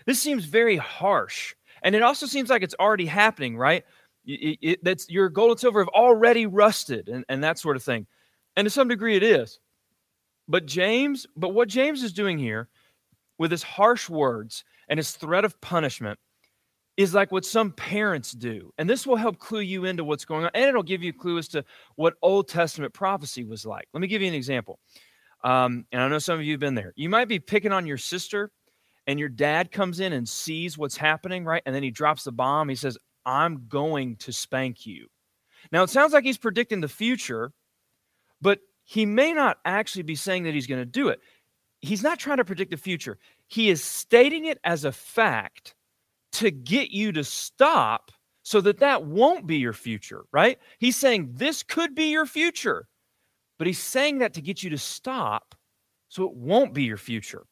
This 0.06 0.20
seems 0.20 0.44
very 0.44 0.76
harsh. 0.76 1.54
And 1.82 1.94
it 1.94 2.02
also 2.02 2.26
seems 2.26 2.50
like 2.50 2.62
it's 2.62 2.74
already 2.78 3.06
happening, 3.06 3.56
right? 3.56 3.84
It, 4.26 4.58
it, 4.60 4.84
that's 4.84 5.08
your 5.08 5.28
gold 5.28 5.52
and 5.52 5.60
silver 5.60 5.80
have 5.80 5.88
already 5.88 6.46
rusted 6.46 7.08
and, 7.08 7.24
and 7.28 7.42
that 7.44 7.58
sort 7.58 7.76
of 7.76 7.82
thing. 7.82 8.06
And 8.56 8.66
to 8.66 8.70
some 8.70 8.88
degree, 8.88 9.16
it 9.16 9.22
is. 9.22 9.58
But 10.48 10.66
James, 10.66 11.26
but 11.36 11.54
what 11.54 11.68
James 11.68 12.02
is 12.02 12.12
doing 12.12 12.38
here 12.38 12.68
with 13.38 13.50
his 13.50 13.62
harsh 13.62 14.08
words 14.08 14.64
and 14.88 14.98
his 14.98 15.12
threat 15.12 15.44
of 15.44 15.60
punishment 15.60 16.18
is 16.96 17.14
like 17.14 17.32
what 17.32 17.44
some 17.44 17.72
parents 17.72 18.32
do. 18.32 18.72
And 18.78 18.88
this 18.88 19.06
will 19.06 19.16
help 19.16 19.38
clue 19.38 19.60
you 19.60 19.84
into 19.84 20.04
what's 20.04 20.24
going 20.24 20.44
on. 20.44 20.50
And 20.54 20.64
it'll 20.64 20.82
give 20.82 21.02
you 21.02 21.10
a 21.10 21.18
clue 21.18 21.38
as 21.38 21.48
to 21.48 21.64
what 21.96 22.14
Old 22.22 22.48
Testament 22.48 22.94
prophecy 22.94 23.44
was 23.44 23.66
like. 23.66 23.88
Let 23.92 24.00
me 24.00 24.06
give 24.06 24.22
you 24.22 24.28
an 24.28 24.34
example. 24.34 24.78
Um, 25.42 25.86
and 25.92 26.00
I 26.00 26.08
know 26.08 26.18
some 26.18 26.38
of 26.38 26.44
you 26.44 26.52
have 26.52 26.60
been 26.60 26.74
there. 26.74 26.92
You 26.96 27.08
might 27.08 27.28
be 27.28 27.38
picking 27.38 27.72
on 27.72 27.86
your 27.86 27.98
sister, 27.98 28.50
and 29.06 29.18
your 29.18 29.28
dad 29.28 29.70
comes 29.70 30.00
in 30.00 30.12
and 30.12 30.26
sees 30.28 30.78
what's 30.78 30.96
happening, 30.96 31.44
right? 31.44 31.62
And 31.66 31.74
then 31.74 31.82
he 31.82 31.90
drops 31.90 32.24
the 32.24 32.32
bomb. 32.32 32.68
He 32.68 32.76
says, 32.76 32.96
I'm 33.26 33.66
going 33.68 34.16
to 34.16 34.32
spank 34.32 34.86
you. 34.86 35.08
Now, 35.72 35.82
it 35.82 35.90
sounds 35.90 36.12
like 36.12 36.24
he's 36.24 36.38
predicting 36.38 36.80
the 36.80 36.88
future, 36.88 37.52
but 38.40 38.60
he 38.84 39.04
may 39.04 39.32
not 39.32 39.58
actually 39.64 40.02
be 40.02 40.14
saying 40.14 40.44
that 40.44 40.54
he's 40.54 40.66
going 40.66 40.80
to 40.80 40.86
do 40.86 41.08
it. 41.08 41.20
He's 41.80 42.02
not 42.02 42.18
trying 42.18 42.38
to 42.38 42.44
predict 42.44 42.70
the 42.70 42.76
future. 42.76 43.18
He 43.48 43.68
is 43.68 43.82
stating 43.82 44.46
it 44.46 44.58
as 44.64 44.84
a 44.84 44.92
fact 44.92 45.74
to 46.34 46.50
get 46.50 46.90
you 46.90 47.12
to 47.12 47.24
stop 47.24 48.10
so 48.42 48.60
that 48.60 48.78
that 48.78 49.04
won't 49.04 49.46
be 49.46 49.56
your 49.56 49.72
future, 49.72 50.24
right? 50.32 50.58
He's 50.78 50.96
saying 50.96 51.30
this 51.32 51.62
could 51.62 51.94
be 51.94 52.10
your 52.10 52.26
future, 52.26 52.86
but 53.58 53.66
he's 53.66 53.78
saying 53.78 54.18
that 54.18 54.34
to 54.34 54.42
get 54.42 54.62
you 54.62 54.70
to 54.70 54.78
stop 54.78 55.54
so 56.08 56.24
it 56.24 56.34
won't 56.34 56.74
be 56.74 56.84
your 56.84 56.96
future. 56.98 57.46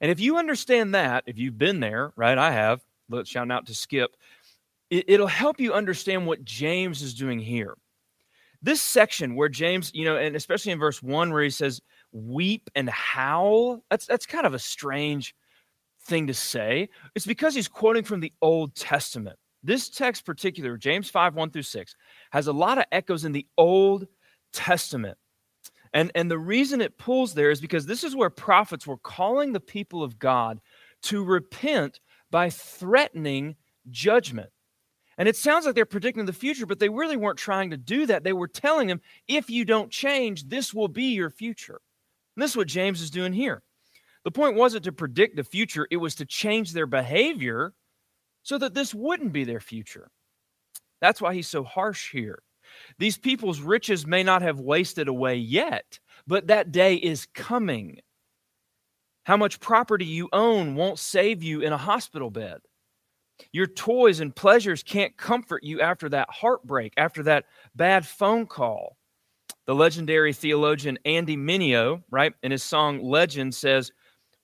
And 0.00 0.10
if 0.10 0.18
you 0.18 0.36
understand 0.36 0.94
that, 0.94 1.24
if 1.26 1.38
you've 1.38 1.56
been 1.56 1.80
there, 1.80 2.12
right? 2.16 2.36
I 2.36 2.50
have, 2.50 2.82
let's 3.08 3.30
shout 3.30 3.50
out 3.50 3.66
to 3.66 3.74
Skip. 3.74 4.16
it, 4.90 5.04
it'll 5.08 5.26
help 5.26 5.60
you 5.60 5.72
understand 5.72 6.26
what 6.26 6.44
James 6.44 7.02
is 7.02 7.14
doing 7.14 7.38
here. 7.38 7.76
This 8.62 8.80
section 8.80 9.34
where 9.34 9.48
James, 9.48 9.90
you 9.94 10.04
know, 10.04 10.16
and 10.16 10.34
especially 10.36 10.72
in 10.72 10.78
verse 10.78 11.02
one 11.02 11.32
where 11.32 11.42
he 11.42 11.50
says, 11.50 11.80
weep 12.12 12.70
and 12.74 12.88
howl, 12.88 13.84
that's 13.90 14.06
that's 14.06 14.26
kind 14.26 14.46
of 14.46 14.54
a 14.54 14.58
strange 14.58 15.34
thing 16.04 16.26
to 16.26 16.34
say. 16.34 16.88
It's 17.14 17.26
because 17.26 17.54
he's 17.54 17.68
quoting 17.68 18.04
from 18.04 18.20
the 18.20 18.32
Old 18.42 18.74
Testament. 18.74 19.38
This 19.62 19.88
text, 19.88 20.26
particular, 20.26 20.76
James 20.76 21.08
5, 21.08 21.34
1 21.34 21.50
through 21.50 21.62
6, 21.62 21.96
has 22.32 22.46
a 22.46 22.52
lot 22.52 22.78
of 22.78 22.84
echoes 22.92 23.24
in 23.24 23.32
the 23.32 23.46
Old 23.56 24.06
Testament. 24.52 25.16
And, 25.94 26.10
and 26.14 26.30
the 26.30 26.38
reason 26.38 26.80
it 26.80 26.98
pulls 26.98 27.34
there 27.34 27.50
is 27.50 27.60
because 27.60 27.86
this 27.86 28.04
is 28.04 28.16
where 28.16 28.30
prophets 28.30 28.86
were 28.86 28.98
calling 28.98 29.52
the 29.52 29.60
people 29.60 30.02
of 30.02 30.18
God 30.18 30.60
to 31.04 31.24
repent 31.24 32.00
by 32.30 32.50
threatening 32.50 33.56
judgment. 33.90 34.50
And 35.16 35.28
it 35.28 35.36
sounds 35.36 35.64
like 35.64 35.76
they're 35.76 35.86
predicting 35.86 36.26
the 36.26 36.32
future, 36.32 36.66
but 36.66 36.80
they 36.80 36.88
really 36.88 37.16
weren't 37.16 37.38
trying 37.38 37.70
to 37.70 37.76
do 37.76 38.06
that. 38.06 38.24
They 38.24 38.32
were 38.32 38.48
telling 38.48 38.88
them, 38.88 39.00
if 39.28 39.48
you 39.48 39.64
don't 39.64 39.90
change, 39.90 40.48
this 40.48 40.74
will 40.74 40.88
be 40.88 41.14
your 41.14 41.30
future. 41.30 41.80
And 42.34 42.42
this 42.42 42.50
is 42.50 42.56
what 42.56 42.66
James 42.66 43.00
is 43.00 43.10
doing 43.10 43.32
here. 43.32 43.62
The 44.24 44.30
point 44.30 44.56
wasn't 44.56 44.84
to 44.84 44.92
predict 44.92 45.36
the 45.36 45.44
future, 45.44 45.86
it 45.90 45.98
was 45.98 46.14
to 46.16 46.24
change 46.24 46.72
their 46.72 46.86
behavior 46.86 47.74
so 48.42 48.58
that 48.58 48.74
this 48.74 48.94
wouldn't 48.94 49.32
be 49.32 49.44
their 49.44 49.60
future. 49.60 50.10
That's 51.00 51.20
why 51.20 51.34
he's 51.34 51.48
so 51.48 51.64
harsh 51.64 52.10
here. 52.10 52.42
These 52.98 53.18
people's 53.18 53.60
riches 53.60 54.06
may 54.06 54.22
not 54.22 54.42
have 54.42 54.60
wasted 54.60 55.08
away 55.08 55.36
yet, 55.36 55.98
but 56.26 56.46
that 56.46 56.72
day 56.72 56.94
is 56.94 57.26
coming. 57.34 57.98
How 59.24 59.36
much 59.36 59.60
property 59.60 60.06
you 60.06 60.28
own 60.32 60.74
won't 60.74 60.98
save 60.98 61.42
you 61.42 61.60
in 61.60 61.72
a 61.72 61.78
hospital 61.78 62.30
bed. 62.30 62.58
Your 63.52 63.66
toys 63.66 64.20
and 64.20 64.34
pleasures 64.34 64.82
can't 64.82 65.16
comfort 65.16 65.64
you 65.64 65.80
after 65.80 66.08
that 66.10 66.28
heartbreak, 66.30 66.92
after 66.96 67.22
that 67.24 67.46
bad 67.74 68.06
phone 68.06 68.46
call. 68.46 68.96
The 69.66 69.74
legendary 69.74 70.32
theologian 70.32 70.98
Andy 71.04 71.36
Mineo, 71.36 72.02
right, 72.10 72.34
in 72.42 72.52
his 72.52 72.62
song 72.62 73.02
Legend 73.02 73.54
says, 73.54 73.92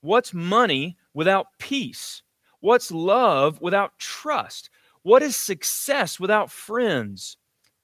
What's 0.01 0.33
money 0.33 0.97
without 1.13 1.47
peace? 1.59 2.23
What's 2.59 2.91
love 2.91 3.61
without 3.61 3.97
trust? 3.99 4.69
What 5.03 5.23
is 5.23 5.35
success 5.35 6.19
without 6.19 6.51
friends? 6.51 7.37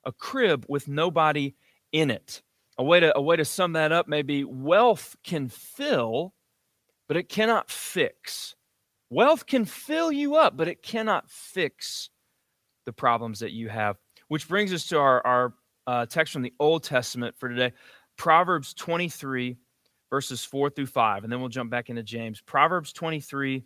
A 0.05 0.11
crib 0.11 0.65
with 0.67 0.87
nobody 0.87 1.55
in 1.91 2.11
it. 2.11 2.41
A 2.77 2.83
way 2.83 2.99
to, 2.99 3.15
a 3.17 3.21
way 3.21 3.35
to 3.35 3.45
sum 3.45 3.73
that 3.73 3.91
up 3.91 4.07
may 4.07 4.21
be 4.21 4.43
wealth 4.43 5.15
can 5.23 5.49
fill, 5.49 6.33
but 7.07 7.17
it 7.17 7.29
cannot 7.29 7.69
fix. 7.71 8.55
Wealth 9.09 9.45
can 9.45 9.65
fill 9.65 10.11
you 10.11 10.35
up, 10.35 10.57
but 10.57 10.67
it 10.67 10.83
cannot 10.83 11.29
fix 11.29 12.09
the 12.85 12.93
problems 12.93 13.39
that 13.39 13.51
you 13.51 13.69
have. 13.69 13.97
Which 14.27 14.47
brings 14.47 14.73
us 14.73 14.85
to 14.87 14.99
our, 14.99 15.25
our 15.25 15.53
uh, 15.87 16.05
text 16.05 16.33
from 16.33 16.41
the 16.41 16.53
Old 16.59 16.83
Testament 16.83 17.35
for 17.37 17.49
today 17.49 17.73
Proverbs 18.17 18.73
23, 18.73 19.57
verses 20.09 20.43
4 20.43 20.69
through 20.69 20.87
5. 20.87 21.23
And 21.23 21.31
then 21.31 21.39
we'll 21.39 21.49
jump 21.49 21.69
back 21.69 21.89
into 21.89 22.03
James. 22.03 22.41
Proverbs 22.41 22.93
23, 22.93 23.63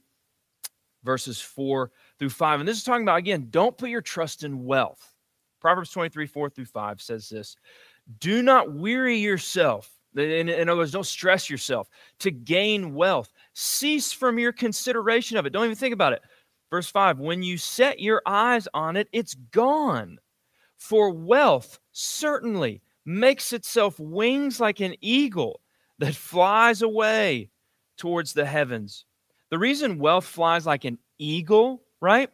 verses 1.03 1.39
4 1.39 1.91
through 2.19 2.29
5. 2.29 2.59
And 2.59 2.67
this 2.67 2.77
is 2.77 2.83
talking 2.83 3.03
about, 3.03 3.17
again, 3.19 3.47
don't 3.49 3.77
put 3.77 3.89
your 3.89 4.01
trust 4.01 4.43
in 4.43 4.63
wealth. 4.63 5.13
Proverbs 5.59 5.91
23, 5.91 6.25
4 6.25 6.49
through 6.49 6.65
5 6.65 7.01
says 7.01 7.29
this 7.29 7.55
Do 8.19 8.41
not 8.41 8.73
weary 8.73 9.17
yourself. 9.17 9.89
In, 10.15 10.49
in 10.49 10.67
other 10.67 10.81
words, 10.81 10.91
don't 10.91 11.05
stress 11.05 11.49
yourself 11.49 11.89
to 12.19 12.31
gain 12.31 12.93
wealth. 12.93 13.31
Cease 13.53 14.11
from 14.11 14.37
your 14.37 14.51
consideration 14.51 15.37
of 15.37 15.45
it. 15.45 15.51
Don't 15.53 15.63
even 15.63 15.75
think 15.75 15.93
about 15.93 16.13
it. 16.13 16.21
Verse 16.69 16.89
5 16.89 17.19
When 17.19 17.43
you 17.43 17.57
set 17.57 17.99
your 17.99 18.21
eyes 18.25 18.67
on 18.73 18.97
it, 18.97 19.07
it's 19.13 19.35
gone. 19.35 20.17
For 20.77 21.11
wealth 21.11 21.79
certainly 21.91 22.81
makes 23.05 23.53
itself 23.53 23.99
wings 23.99 24.59
like 24.59 24.79
an 24.79 24.95
eagle 24.99 25.61
that 26.01 26.15
flies 26.15 26.81
away 26.81 27.51
towards 27.97 28.33
the 28.33 28.45
heavens. 28.45 29.05
The 29.51 29.59
reason 29.59 29.99
wealth 29.99 30.25
flies 30.25 30.65
like 30.65 30.83
an 30.83 30.97
eagle, 31.19 31.83
right, 32.01 32.29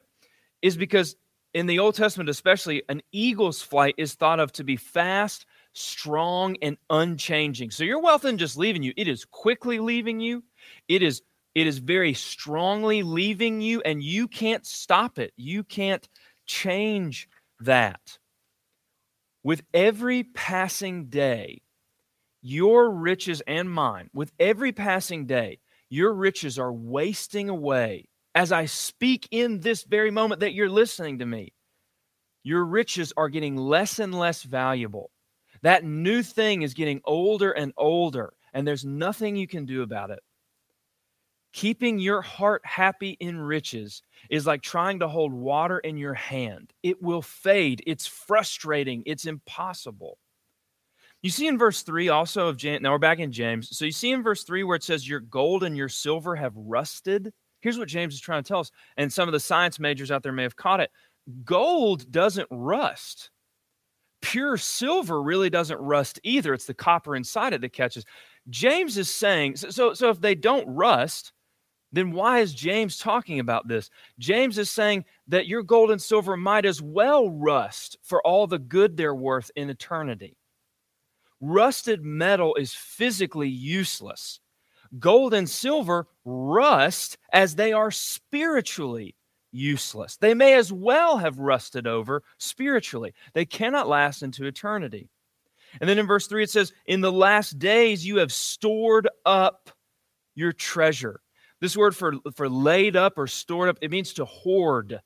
is 0.61 0.77
because 0.77 1.17
in 1.53 1.65
the 1.65 1.79
Old 1.79 1.95
Testament, 1.95 2.29
especially, 2.29 2.83
an 2.87 3.01
eagle's 3.11 3.61
flight 3.61 3.95
is 3.97 4.13
thought 4.13 4.39
of 4.39 4.53
to 4.53 4.63
be 4.63 4.77
fast, 4.77 5.45
strong, 5.73 6.55
and 6.61 6.77
unchanging. 6.89 7.71
So 7.71 7.83
your 7.83 7.99
wealth 7.99 8.23
isn't 8.23 8.37
just 8.37 8.57
leaving 8.57 8.83
you, 8.83 8.93
it 8.95 9.09
is 9.09 9.25
quickly 9.25 9.79
leaving 9.79 10.21
you. 10.21 10.43
It 10.87 11.03
is 11.03 11.21
it 11.53 11.67
is 11.67 11.79
very 11.79 12.13
strongly 12.13 13.03
leaving 13.03 13.59
you, 13.61 13.81
and 13.81 14.01
you 14.01 14.27
can't 14.27 14.65
stop 14.65 15.19
it. 15.19 15.33
You 15.35 15.63
can't 15.63 16.07
change 16.45 17.27
that. 17.59 18.17
With 19.43 19.63
every 19.73 20.23
passing 20.23 21.07
day, 21.07 21.63
your 22.41 22.91
riches 22.91 23.41
and 23.47 23.69
mine, 23.69 24.09
with 24.13 24.31
every 24.39 24.71
passing 24.71 25.25
day, 25.25 25.59
your 25.89 26.13
riches 26.13 26.59
are 26.59 26.73
wasting 26.73 27.49
away. 27.49 28.09
As 28.35 28.51
I 28.51 28.65
speak 28.65 29.27
in 29.31 29.61
this 29.61 29.83
very 29.83 30.11
moment 30.11 30.41
that 30.41 30.53
you're 30.53 30.69
listening 30.69 31.19
to 31.19 31.25
me, 31.25 31.53
your 32.43 32.63
riches 32.63 33.11
are 33.17 33.29
getting 33.29 33.55
less 33.55 33.99
and 33.99 34.13
less 34.13 34.43
valuable. 34.43 35.11
That 35.63 35.83
new 35.83 36.21
thing 36.21 36.61
is 36.61 36.73
getting 36.73 37.01
older 37.03 37.51
and 37.51 37.73
older, 37.77 38.33
and 38.53 38.67
there's 38.67 38.85
nothing 38.85 39.35
you 39.35 39.47
can 39.47 39.65
do 39.65 39.81
about 39.81 40.11
it. 40.11 40.19
Keeping 41.53 41.97
your 41.97 42.21
heart 42.21 42.61
happy 42.63 43.17
in 43.19 43.39
riches 43.39 44.03
is 44.29 44.45
like 44.45 44.61
trying 44.61 44.99
to 44.99 45.07
hold 45.07 45.33
water 45.33 45.79
in 45.79 45.97
your 45.97 46.13
hand. 46.13 46.71
It 46.83 47.01
will 47.01 47.23
fade. 47.23 47.81
It's 47.87 48.05
frustrating. 48.05 49.01
It's 49.07 49.25
impossible. 49.25 50.19
You 51.23 51.31
see 51.31 51.47
in 51.47 51.57
verse 51.57 51.81
3 51.81 52.09
also 52.09 52.47
of 52.47 52.57
James, 52.57 52.81
now 52.81 52.91
we're 52.91 52.99
back 52.99 53.19
in 53.19 53.31
James. 53.31 53.75
So 53.75 53.85
you 53.85 53.91
see 53.91 54.11
in 54.11 54.21
verse 54.21 54.43
3 54.43 54.63
where 54.63 54.75
it 54.75 54.83
says, 54.83 55.07
Your 55.07 55.19
gold 55.19 55.63
and 55.63 55.75
your 55.75 55.89
silver 55.89 56.35
have 56.35 56.53
rusted. 56.55 57.33
Here's 57.61 57.79
what 57.79 57.87
James 57.87 58.13
is 58.13 58.21
trying 58.21 58.43
to 58.43 58.47
tell 58.47 58.59
us, 58.59 58.71
and 58.97 59.11
some 59.11 59.27
of 59.27 59.33
the 59.33 59.39
science 59.39 59.79
majors 59.79 60.11
out 60.11 60.21
there 60.21 60.31
may 60.31 60.43
have 60.43 60.55
caught 60.55 60.79
it. 60.79 60.91
Gold 61.43 62.09
doesn't 62.11 62.47
rust. 62.51 63.31
Pure 64.21 64.57
silver 64.57 65.21
really 65.21 65.49
doesn't 65.49 65.79
rust 65.79 66.19
either. 66.23 66.53
It's 66.53 66.65
the 66.65 66.73
copper 66.73 67.15
inside 67.15 67.53
it 67.53 67.61
that 67.61 67.73
catches. 67.73 68.05
James 68.49 68.97
is 68.97 69.09
saying, 69.09 69.55
so, 69.55 69.93
so 69.93 70.09
if 70.09 70.21
they 70.21 70.35
don't 70.35 70.67
rust, 70.67 71.33
then 71.91 72.11
why 72.11 72.39
is 72.39 72.53
James 72.53 72.99
talking 72.99 73.39
about 73.39 73.67
this? 73.67 73.89
James 74.19 74.57
is 74.57 74.69
saying 74.69 75.05
that 75.27 75.47
your 75.47 75.63
gold 75.63 75.91
and 75.91 76.01
silver 76.01 76.37
might 76.37 76.65
as 76.65 76.81
well 76.81 77.29
rust 77.29 77.97
for 78.03 78.25
all 78.25 78.45
the 78.45 78.59
good 78.59 78.95
they're 78.95 79.15
worth 79.15 79.49
in 79.55 79.69
eternity. 79.69 80.37
Rusted 81.39 82.03
metal 82.03 82.55
is 82.55 82.73
physically 82.73 83.49
useless. 83.49 84.39
Gold 84.99 85.33
and 85.33 85.49
silver 85.49 86.07
rust 86.23 87.17
as 87.33 87.55
they 87.55 87.73
are 87.73 87.91
spiritually 87.91 89.15
useless. 89.51 90.17
They 90.17 90.33
may 90.33 90.53
as 90.53 90.71
well 90.71 91.17
have 91.17 91.39
rusted 91.39 91.87
over 91.87 92.23
spiritually. 92.37 93.13
They 93.33 93.45
cannot 93.45 93.89
last 93.89 94.23
into 94.23 94.45
eternity. 94.45 95.09
And 95.81 95.89
then 95.89 95.99
in 95.99 96.07
verse 96.07 96.27
3 96.27 96.43
it 96.43 96.49
says, 96.49 96.73
In 96.85 97.01
the 97.01 97.11
last 97.11 97.59
days 97.59 98.05
you 98.05 98.17
have 98.17 98.31
stored 98.31 99.09
up 99.25 99.69
your 100.35 100.53
treasure 100.53 101.21
this 101.59 101.75
word 101.75 101.95
for, 101.95 102.13
for 102.35 102.49
laid 102.49 102.95
up 102.95 103.17
or 103.17 103.27
stored 103.27 103.69
up, 103.69 103.77
it 103.81 103.91
means 103.91 104.13
to 104.13 104.25
hoard, 104.25 104.99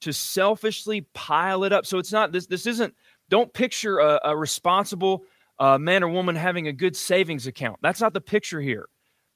to 0.00 0.12
selfishly 0.12 1.02
pile 1.14 1.64
it 1.64 1.72
up. 1.72 1.86
So 1.86 1.98
it's 1.98 2.12
not, 2.12 2.32
this, 2.32 2.46
this 2.46 2.66
isn't, 2.66 2.94
don't 3.28 3.52
picture 3.52 3.98
a, 3.98 4.20
a 4.24 4.36
responsible 4.36 5.24
uh, 5.58 5.78
man 5.78 6.02
or 6.02 6.08
woman 6.08 6.36
having 6.36 6.68
a 6.68 6.72
good 6.72 6.96
savings 6.96 7.46
account. 7.46 7.78
That's 7.82 8.00
not 8.00 8.14
the 8.14 8.20
picture 8.20 8.60
here. 8.60 8.88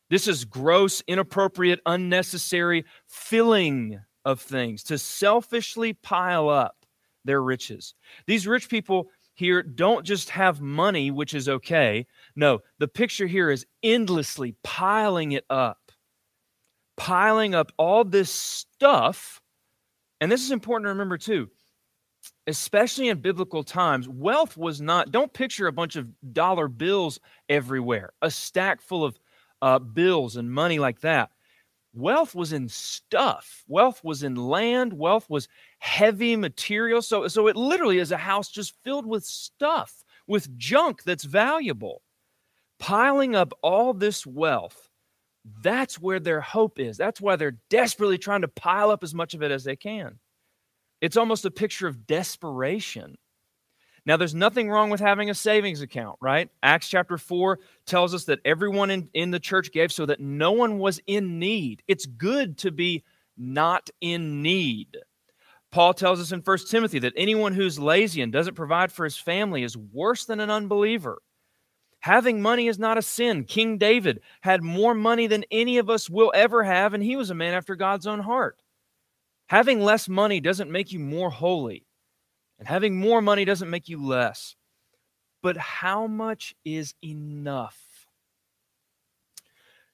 This 0.08 0.28
is 0.28 0.44
gross, 0.44 1.02
inappropriate, 1.06 1.80
unnecessary 1.86 2.84
filling 3.06 4.00
of 4.24 4.40
things, 4.40 4.82
to 4.84 4.98
selfishly 4.98 5.94
pile 5.94 6.48
up 6.48 6.76
their 7.24 7.42
riches. 7.42 7.94
These 8.26 8.46
rich 8.46 8.68
people 8.68 9.08
here 9.34 9.62
don't 9.62 10.06
just 10.06 10.30
have 10.30 10.60
money, 10.60 11.10
which 11.10 11.34
is 11.34 11.48
okay. 11.48 12.06
No, 12.36 12.60
the 12.78 12.88
picture 12.88 13.26
here 13.26 13.50
is 13.50 13.66
endlessly 13.82 14.54
piling 14.62 15.32
it 15.32 15.44
up 15.50 15.78
piling 16.96 17.54
up 17.54 17.72
all 17.76 18.04
this 18.04 18.30
stuff. 18.30 19.40
And 20.20 20.32
this 20.32 20.42
is 20.42 20.50
important 20.50 20.86
to 20.86 20.90
remember 20.90 21.18
too, 21.18 21.50
especially 22.46 23.08
in 23.08 23.20
biblical 23.20 23.64
times. 23.64 24.08
Wealth 24.08 24.56
was 24.56 24.80
not, 24.80 25.10
don't 25.10 25.32
picture 25.32 25.66
a 25.66 25.72
bunch 25.72 25.96
of 25.96 26.08
dollar 26.32 26.68
bills 26.68 27.20
everywhere, 27.48 28.12
a 28.22 28.30
stack 28.30 28.80
full 28.80 29.04
of 29.04 29.18
uh, 29.62 29.78
bills 29.78 30.36
and 30.36 30.50
money 30.50 30.78
like 30.78 31.00
that. 31.00 31.30
Wealth 31.94 32.34
was 32.34 32.52
in 32.52 32.68
stuff. 32.68 33.64
Wealth 33.68 34.04
was 34.04 34.22
in 34.22 34.34
land. 34.34 34.92
Wealth 34.92 35.30
was 35.30 35.48
heavy 35.78 36.36
material. 36.36 37.00
So, 37.00 37.26
so 37.28 37.46
it 37.46 37.56
literally 37.56 37.98
is 37.98 38.12
a 38.12 38.18
house 38.18 38.50
just 38.50 38.74
filled 38.84 39.06
with 39.06 39.24
stuff, 39.24 40.04
with 40.26 40.56
junk 40.58 41.02
that's 41.04 41.24
valuable. 41.24 42.02
Piling 42.78 43.34
up 43.34 43.54
all 43.62 43.94
this 43.94 44.26
wealth 44.26 44.90
that's 45.62 46.00
where 46.00 46.20
their 46.20 46.40
hope 46.40 46.78
is. 46.78 46.96
That's 46.96 47.20
why 47.20 47.36
they're 47.36 47.58
desperately 47.70 48.18
trying 48.18 48.42
to 48.42 48.48
pile 48.48 48.90
up 48.90 49.04
as 49.04 49.14
much 49.14 49.34
of 49.34 49.42
it 49.42 49.50
as 49.50 49.64
they 49.64 49.76
can. 49.76 50.18
It's 51.00 51.16
almost 51.16 51.44
a 51.44 51.50
picture 51.50 51.86
of 51.86 52.06
desperation. 52.06 53.16
Now, 54.06 54.16
there's 54.16 54.34
nothing 54.34 54.70
wrong 54.70 54.90
with 54.90 55.00
having 55.00 55.30
a 55.30 55.34
savings 55.34 55.80
account, 55.80 56.16
right? 56.20 56.48
Acts 56.62 56.88
chapter 56.88 57.18
4 57.18 57.58
tells 57.86 58.14
us 58.14 58.24
that 58.24 58.38
everyone 58.44 58.90
in, 58.90 59.10
in 59.14 59.32
the 59.32 59.40
church 59.40 59.72
gave 59.72 59.90
so 59.90 60.06
that 60.06 60.20
no 60.20 60.52
one 60.52 60.78
was 60.78 61.00
in 61.08 61.40
need. 61.40 61.82
It's 61.88 62.06
good 62.06 62.58
to 62.58 62.70
be 62.70 63.02
not 63.36 63.90
in 64.00 64.42
need. 64.42 64.96
Paul 65.72 65.92
tells 65.92 66.20
us 66.20 66.30
in 66.30 66.40
1 66.40 66.58
Timothy 66.70 67.00
that 67.00 67.14
anyone 67.16 67.52
who's 67.52 67.80
lazy 67.80 68.22
and 68.22 68.32
doesn't 68.32 68.54
provide 68.54 68.92
for 68.92 69.04
his 69.04 69.16
family 69.16 69.64
is 69.64 69.76
worse 69.76 70.24
than 70.24 70.38
an 70.38 70.50
unbeliever. 70.50 71.20
Having 72.00 72.40
money 72.40 72.68
is 72.68 72.78
not 72.78 72.98
a 72.98 73.02
sin. 73.02 73.42
King 73.42 73.76
David 73.76 74.20
had 74.40 74.62
more 74.62 74.94
money 74.94 75.26
than 75.26 75.44
any 75.50 75.78
of 75.78 75.90
us 75.90 76.08
will 76.08 76.30
ever 76.34 76.62
have, 76.62 76.94
and 76.94 77.02
he 77.02 77.16
was 77.16 77.30
a 77.30 77.34
man 77.34 77.54
after 77.54 77.74
God's 77.74 78.06
own 78.06 78.20
heart. 78.20 78.62
Having 79.48 79.80
less 79.80 80.08
money 80.08 80.40
doesn't 80.40 80.70
make 80.70 80.92
you 80.92 80.98
more 80.98 81.30
holy, 81.30 81.86
and 82.58 82.66
having 82.66 82.96
more 82.96 83.22
money 83.22 83.44
doesn't 83.44 83.70
make 83.70 83.88
you 83.88 84.04
less. 84.04 84.56
But 85.42 85.56
how 85.56 86.06
much 86.06 86.54
is 86.64 86.94
enough? 87.02 87.80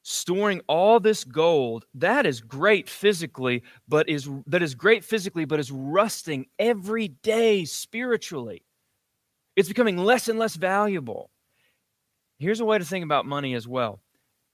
storing 0.04 0.60
all 0.66 0.98
this 0.98 1.22
gold 1.22 1.84
that 1.94 2.26
is 2.26 2.40
great 2.40 2.88
physically 2.88 3.62
but 3.86 4.08
is 4.08 4.28
that 4.48 4.60
is 4.60 4.74
great 4.74 5.04
physically 5.04 5.44
but 5.44 5.60
is 5.60 5.70
rusting 5.70 6.44
every 6.58 7.06
day 7.06 7.64
spiritually 7.64 8.64
it's 9.54 9.68
becoming 9.68 9.96
less 9.96 10.26
and 10.26 10.40
less 10.40 10.56
valuable 10.56 11.30
Here's 12.42 12.58
a 12.58 12.64
way 12.64 12.76
to 12.76 12.84
think 12.84 13.04
about 13.04 13.24
money 13.24 13.54
as 13.54 13.68
well. 13.68 14.02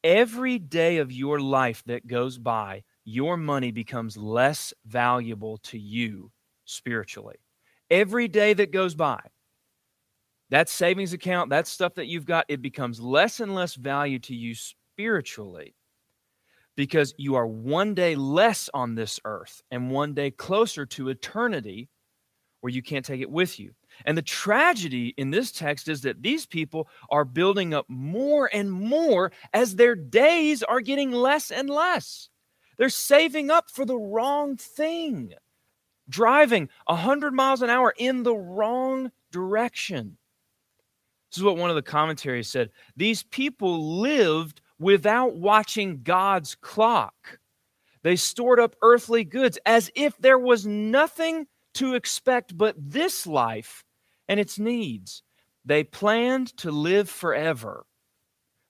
Every 0.05 0.59
day 0.59 0.99
of 0.99 1.11
your 1.11 1.41
life 1.41 1.83
that 1.87 2.07
goes 2.07 2.37
by, 2.37 2.85
your 3.09 3.39
money 3.39 3.71
becomes 3.71 4.17
less 4.19 4.75
valuable 4.85 5.57
to 5.59 5.79
you 5.79 6.31
spiritually. 6.67 7.37
Every 7.91 8.29
day 8.29 8.53
that 8.53 8.71
goes 8.71 8.95
by, 8.95 9.21
that 10.51 10.69
savings 10.69 11.15
account, 11.15 11.51
that 11.51 11.67
stuff 11.67 11.95
that 11.95 12.07
you've 12.07 12.27
got, 12.27 12.45
it 12.49 12.61
becomes 12.61 13.01
less 13.01 13.41
and 13.41 13.55
less 13.55 13.75
value 13.75 14.19
to 14.21 14.35
you 14.35 14.55
spiritually 14.55 15.75
because 16.77 17.15
you 17.17 17.35
are 17.35 17.47
one 17.47 17.95
day 17.95 18.15
less 18.15 18.69
on 18.75 18.95
this 18.95 19.19
earth 19.25 19.63
and 19.71 19.91
one 19.91 20.13
day 20.13 20.31
closer 20.31 20.85
to 20.85 21.09
eternity 21.09 21.89
where 22.61 22.73
you 22.73 22.83
can't 22.83 23.05
take 23.05 23.21
it 23.21 23.31
with 23.31 23.59
you. 23.59 23.73
And 24.05 24.19
the 24.19 24.23
tragedy 24.23 25.15
in 25.17 25.31
this 25.31 25.51
text 25.51 25.89
is 25.89 26.03
that 26.03 26.23
these 26.23 26.45
people 26.45 26.89
are 27.11 27.25
building 27.25 27.73
up 27.73 27.87
more 27.89 28.51
and 28.53 28.71
more 28.71 29.33
as 29.55 29.77
their 29.77 29.95
days 29.95 30.63
are 30.63 30.81
getting 30.81 31.11
less 31.11 31.51
and 31.51 31.71
less. 31.71 32.29
They're 32.79 32.89
saving 32.89 33.51
up 33.51 33.71
for 33.71 33.85
the 33.85 33.99
wrong 33.99 34.57
thing, 34.57 35.35
driving 36.09 36.69
100 36.87 37.35
miles 37.35 37.61
an 37.61 37.71
hour 37.71 37.93
in 37.99 38.23
the 38.23 38.37
wrong 38.37 39.11
direction. 39.33 40.17
This 41.31 41.39
is 41.39 41.45
what 41.45 41.57
one 41.57 41.71
of 41.71 41.77
the 41.77 41.83
commentaries 41.83 42.49
said. 42.49 42.71
These 42.97 43.25
people 43.25 43.99
lived 44.01 44.63
without 44.79 45.37
watching 45.37 46.03
God's 46.03 46.55
clock. 46.55 47.39
They 48.03 48.17
stored 48.17 48.61
up 48.61 48.77
earthly 48.81 49.25
goods 49.25 49.59
as 49.67 49.91
if 49.95 50.17
there 50.19 50.39
was 50.39 50.67
nothing 50.67 51.47
to 51.75 51.95
expect 51.95 52.57
but 52.57 52.77
this 52.79 53.27
life 53.27 53.85
and 54.29 54.39
its 54.39 54.59
needs. 54.59 55.23
They 55.65 55.85
planned 55.85 56.57
to 56.59 56.71
live 56.71 57.11
forever, 57.11 57.85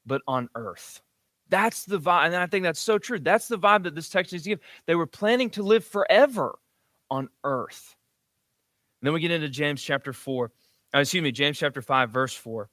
but 0.04 0.22
on 0.26 0.48
earth. 0.54 1.00
That's 1.48 1.84
the 1.84 1.98
vibe. 1.98 2.26
And 2.26 2.36
I 2.36 2.46
think 2.46 2.64
that's 2.64 2.80
so 2.80 2.98
true. 2.98 3.18
That's 3.18 3.48
the 3.48 3.58
vibe 3.58 3.84
that 3.84 3.94
this 3.94 4.08
text 4.08 4.32
is 4.32 4.42
giving. 4.42 4.62
They 4.86 4.94
were 4.94 5.06
planning 5.06 5.50
to 5.50 5.62
live 5.62 5.84
forever 5.84 6.58
on 7.10 7.28
earth. 7.44 7.96
And 9.00 9.06
then 9.06 9.14
we 9.14 9.20
get 9.20 9.30
into 9.30 9.48
James 9.48 9.82
chapter 9.82 10.12
4. 10.12 10.50
Uh, 10.94 10.98
excuse 10.98 11.22
me, 11.22 11.32
James 11.32 11.58
chapter 11.58 11.82
5, 11.82 12.10
verse 12.10 12.34
4. 12.34 12.68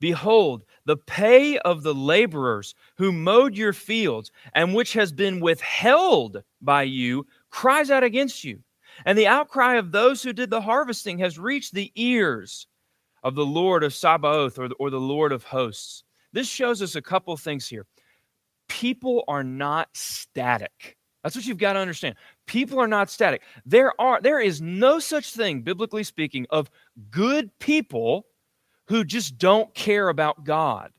Behold, 0.00 0.64
the 0.84 0.96
pay 0.96 1.58
of 1.58 1.82
the 1.82 1.94
laborers 1.94 2.74
who 2.96 3.12
mowed 3.12 3.56
your 3.56 3.72
fields 3.72 4.30
and 4.52 4.74
which 4.74 4.92
has 4.92 5.12
been 5.12 5.40
withheld 5.40 6.42
by 6.60 6.82
you 6.82 7.26
cries 7.50 7.90
out 7.90 8.04
against 8.04 8.44
you. 8.44 8.60
And 9.06 9.16
the 9.16 9.26
outcry 9.26 9.76
of 9.76 9.92
those 9.92 10.22
who 10.22 10.32
did 10.32 10.50
the 10.50 10.60
harvesting 10.60 11.18
has 11.18 11.38
reached 11.38 11.74
the 11.74 11.92
ears 11.94 12.66
of 13.22 13.34
the 13.34 13.46
Lord 13.46 13.82
of 13.82 13.94
Sabaoth 13.94 14.58
or 14.58 14.68
the, 14.68 14.74
or 14.74 14.90
the 14.90 15.00
Lord 15.00 15.32
of 15.32 15.44
hosts. 15.44 16.03
This 16.34 16.48
shows 16.48 16.82
us 16.82 16.96
a 16.96 17.00
couple 17.00 17.34
things 17.36 17.68
here. 17.68 17.86
People 18.68 19.22
are 19.28 19.44
not 19.44 19.88
static. 19.94 20.96
That's 21.22 21.36
what 21.36 21.46
you've 21.46 21.58
got 21.58 21.74
to 21.74 21.78
understand. 21.78 22.16
People 22.46 22.80
are 22.80 22.88
not 22.88 23.08
static. 23.08 23.42
There 23.64 23.98
are 24.00 24.20
there 24.20 24.40
is 24.40 24.60
no 24.60 24.98
such 24.98 25.32
thing 25.32 25.62
biblically 25.62 26.02
speaking 26.02 26.44
of 26.50 26.70
good 27.10 27.56
people 27.60 28.26
who 28.88 29.04
just 29.04 29.38
don't 29.38 29.72
care 29.74 30.08
about 30.08 30.44
God. 30.44 30.90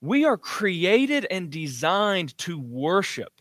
We 0.00 0.24
are 0.24 0.38
created 0.38 1.26
and 1.30 1.50
designed 1.50 2.36
to 2.38 2.58
worship. 2.58 3.32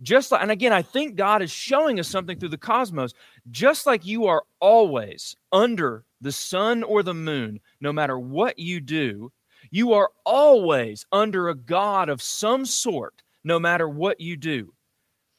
Just 0.00 0.32
like, 0.32 0.40
and 0.40 0.50
again, 0.50 0.72
I 0.72 0.80
think 0.80 1.16
God 1.16 1.42
is 1.42 1.50
showing 1.50 2.00
us 2.00 2.08
something 2.08 2.38
through 2.38 2.48
the 2.48 2.56
cosmos. 2.56 3.12
Just 3.50 3.84
like 3.84 4.06
you 4.06 4.26
are 4.26 4.44
always 4.58 5.36
under 5.52 6.06
the 6.22 6.32
sun 6.32 6.82
or 6.82 7.02
the 7.02 7.12
moon, 7.12 7.60
no 7.82 7.92
matter 7.92 8.18
what 8.18 8.58
you 8.58 8.80
do, 8.80 9.30
you 9.70 9.92
are 9.92 10.10
always 10.24 11.06
under 11.12 11.48
a 11.48 11.54
God 11.54 12.08
of 12.08 12.22
some 12.22 12.64
sort, 12.64 13.22
no 13.44 13.58
matter 13.58 13.88
what 13.88 14.20
you 14.20 14.36
do. 14.36 14.72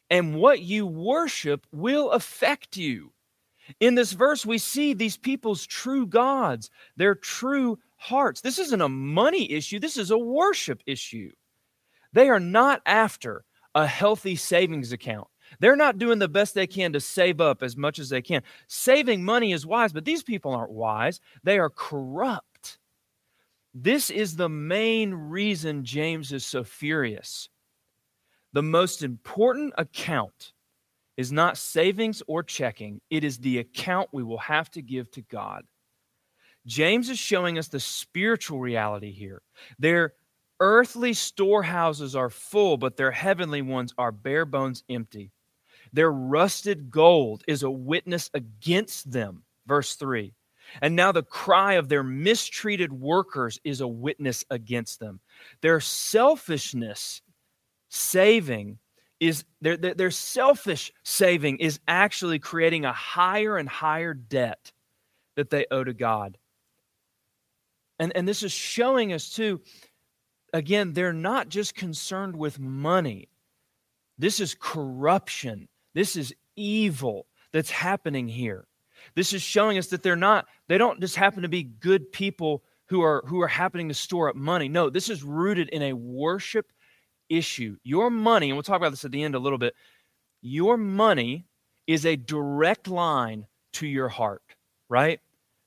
And 0.09 0.35
what 0.35 0.61
you 0.61 0.85
worship 0.85 1.65
will 1.71 2.11
affect 2.11 2.75
you. 2.75 3.13
In 3.79 3.95
this 3.95 4.11
verse, 4.11 4.45
we 4.45 4.57
see 4.57 4.93
these 4.93 5.17
people's 5.17 5.65
true 5.65 6.05
gods, 6.05 6.69
their 6.97 7.15
true 7.15 7.79
hearts. 7.95 8.41
This 8.41 8.59
isn't 8.59 8.81
a 8.81 8.89
money 8.89 9.51
issue, 9.51 9.79
this 9.79 9.97
is 9.97 10.11
a 10.11 10.17
worship 10.17 10.81
issue. 10.85 11.31
They 12.13 12.29
are 12.29 12.39
not 12.39 12.81
after 12.85 13.45
a 13.73 13.87
healthy 13.87 14.35
savings 14.35 14.91
account. 14.91 15.27
They're 15.59 15.75
not 15.75 15.97
doing 15.97 16.19
the 16.19 16.27
best 16.27 16.53
they 16.53 16.67
can 16.67 16.93
to 16.93 16.99
save 16.99 17.41
up 17.41 17.63
as 17.63 17.77
much 17.77 17.99
as 17.99 18.09
they 18.09 18.21
can. 18.21 18.41
Saving 18.67 19.23
money 19.23 19.51
is 19.53 19.65
wise, 19.65 19.93
but 19.93 20.05
these 20.05 20.23
people 20.23 20.53
aren't 20.53 20.71
wise. 20.71 21.19
They 21.43 21.59
are 21.59 21.69
corrupt. 21.69 22.50
This 23.73 24.09
is 24.09 24.35
the 24.35 24.49
main 24.49 25.13
reason 25.13 25.85
James 25.85 26.33
is 26.33 26.45
so 26.45 26.63
furious. 26.63 27.49
The 28.53 28.63
most 28.63 29.01
important 29.01 29.73
account 29.77 30.51
is 31.15 31.31
not 31.31 31.57
savings 31.57 32.21
or 32.27 32.43
checking, 32.43 32.99
it 33.09 33.23
is 33.23 33.37
the 33.37 33.59
account 33.59 34.09
we 34.11 34.23
will 34.23 34.39
have 34.39 34.69
to 34.71 34.81
give 34.81 35.09
to 35.11 35.21
God. 35.21 35.63
James 36.65 37.09
is 37.09 37.17
showing 37.17 37.57
us 37.57 37.69
the 37.69 37.79
spiritual 37.79 38.59
reality 38.59 39.11
here. 39.11 39.41
Their 39.79 40.13
earthly 40.59 41.13
storehouses 41.13 42.15
are 42.15 42.29
full, 42.29 42.77
but 42.77 42.97
their 42.97 43.11
heavenly 43.11 43.61
ones 43.61 43.93
are 43.97 44.11
bare 44.11 44.45
bones 44.45 44.83
empty. 44.89 45.31
Their 45.93 46.11
rusted 46.11 46.91
gold 46.91 47.43
is 47.47 47.63
a 47.63 47.71
witness 47.71 48.29
against 48.33 49.11
them. 49.11 49.43
Verse 49.65 49.95
3. 49.95 50.33
And 50.81 50.95
now 50.95 51.11
the 51.11 51.23
cry 51.23 51.73
of 51.73 51.89
their 51.89 52.03
mistreated 52.03 52.93
workers 52.93 53.59
is 53.63 53.81
a 53.81 53.87
witness 53.87 54.45
against 54.49 54.99
them. 54.99 55.19
Their 55.61 55.79
selfishness 55.79 57.21
saving 57.89 58.77
is 59.19 59.43
their, 59.61 59.77
their, 59.77 59.93
their, 59.93 60.11
selfish 60.11 60.91
saving 61.03 61.57
is 61.57 61.79
actually 61.87 62.39
creating 62.39 62.85
a 62.85 62.93
higher 62.93 63.57
and 63.57 63.67
higher 63.67 64.13
debt 64.13 64.71
that 65.35 65.49
they 65.49 65.65
owe 65.69 65.83
to 65.83 65.93
God. 65.93 66.37
And, 67.99 68.11
and 68.15 68.27
this 68.27 68.41
is 68.41 68.51
showing 68.51 69.13
us 69.13 69.29
too 69.29 69.61
again, 70.53 70.93
they're 70.93 71.13
not 71.13 71.49
just 71.49 71.75
concerned 71.75 72.35
with 72.35 72.59
money. 72.59 73.29
This 74.17 74.39
is 74.39 74.55
corruption. 74.59 75.67
This 75.93 76.15
is 76.15 76.33
evil 76.55 77.25
that's 77.53 77.69
happening 77.69 78.27
here. 78.27 78.67
This 79.15 79.33
is 79.33 79.41
showing 79.41 79.77
us 79.77 79.87
that 79.87 80.03
they're 80.03 80.15
not, 80.15 80.47
they 80.67 80.77
don't 80.77 80.99
just 80.99 81.15
happen 81.15 81.43
to 81.43 81.49
be 81.49 81.63
good 81.63 82.11
people 82.11 82.63
who 82.87 83.01
are 83.01 83.23
who 83.27 83.41
are 83.41 83.47
happening 83.47 83.87
to 83.87 83.93
store 83.93 84.29
up 84.29 84.35
money. 84.35 84.67
No, 84.67 84.89
this 84.89 85.09
is 85.09 85.23
rooted 85.23 85.69
in 85.69 85.81
a 85.81 85.93
worship 85.93 86.71
issue. 87.29 87.77
Your 87.83 88.09
money, 88.09 88.49
and 88.49 88.57
we'll 88.57 88.63
talk 88.63 88.77
about 88.77 88.91
this 88.91 89.05
at 89.05 89.11
the 89.11 89.23
end 89.23 89.35
a 89.35 89.39
little 89.39 89.57
bit, 89.57 89.73
your 90.41 90.77
money 90.77 91.45
is 91.87 92.05
a 92.05 92.15
direct 92.15 92.87
line 92.87 93.45
to 93.73 93.87
your 93.87 94.09
heart, 94.09 94.41
right? 94.89 95.19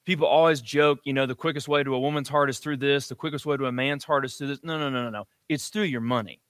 people 0.04 0.26
always 0.26 0.60
joke, 0.60 1.00
you 1.04 1.12
know, 1.12 1.26
the 1.26 1.34
quickest 1.34 1.68
way 1.68 1.82
to 1.82 1.94
a 1.94 2.00
woman's 2.00 2.28
heart 2.28 2.50
is 2.50 2.58
through 2.58 2.76
this, 2.76 3.08
the 3.08 3.14
quickest 3.14 3.46
way 3.46 3.56
to 3.56 3.66
a 3.66 3.72
man's 3.72 4.04
heart 4.04 4.24
is 4.24 4.36
through 4.36 4.48
this. 4.48 4.60
No, 4.62 4.78
no, 4.78 4.90
no, 4.90 5.04
no, 5.04 5.10
no. 5.10 5.24
It's 5.48 5.68
through 5.68 5.84
your 5.84 6.00
money. 6.00 6.40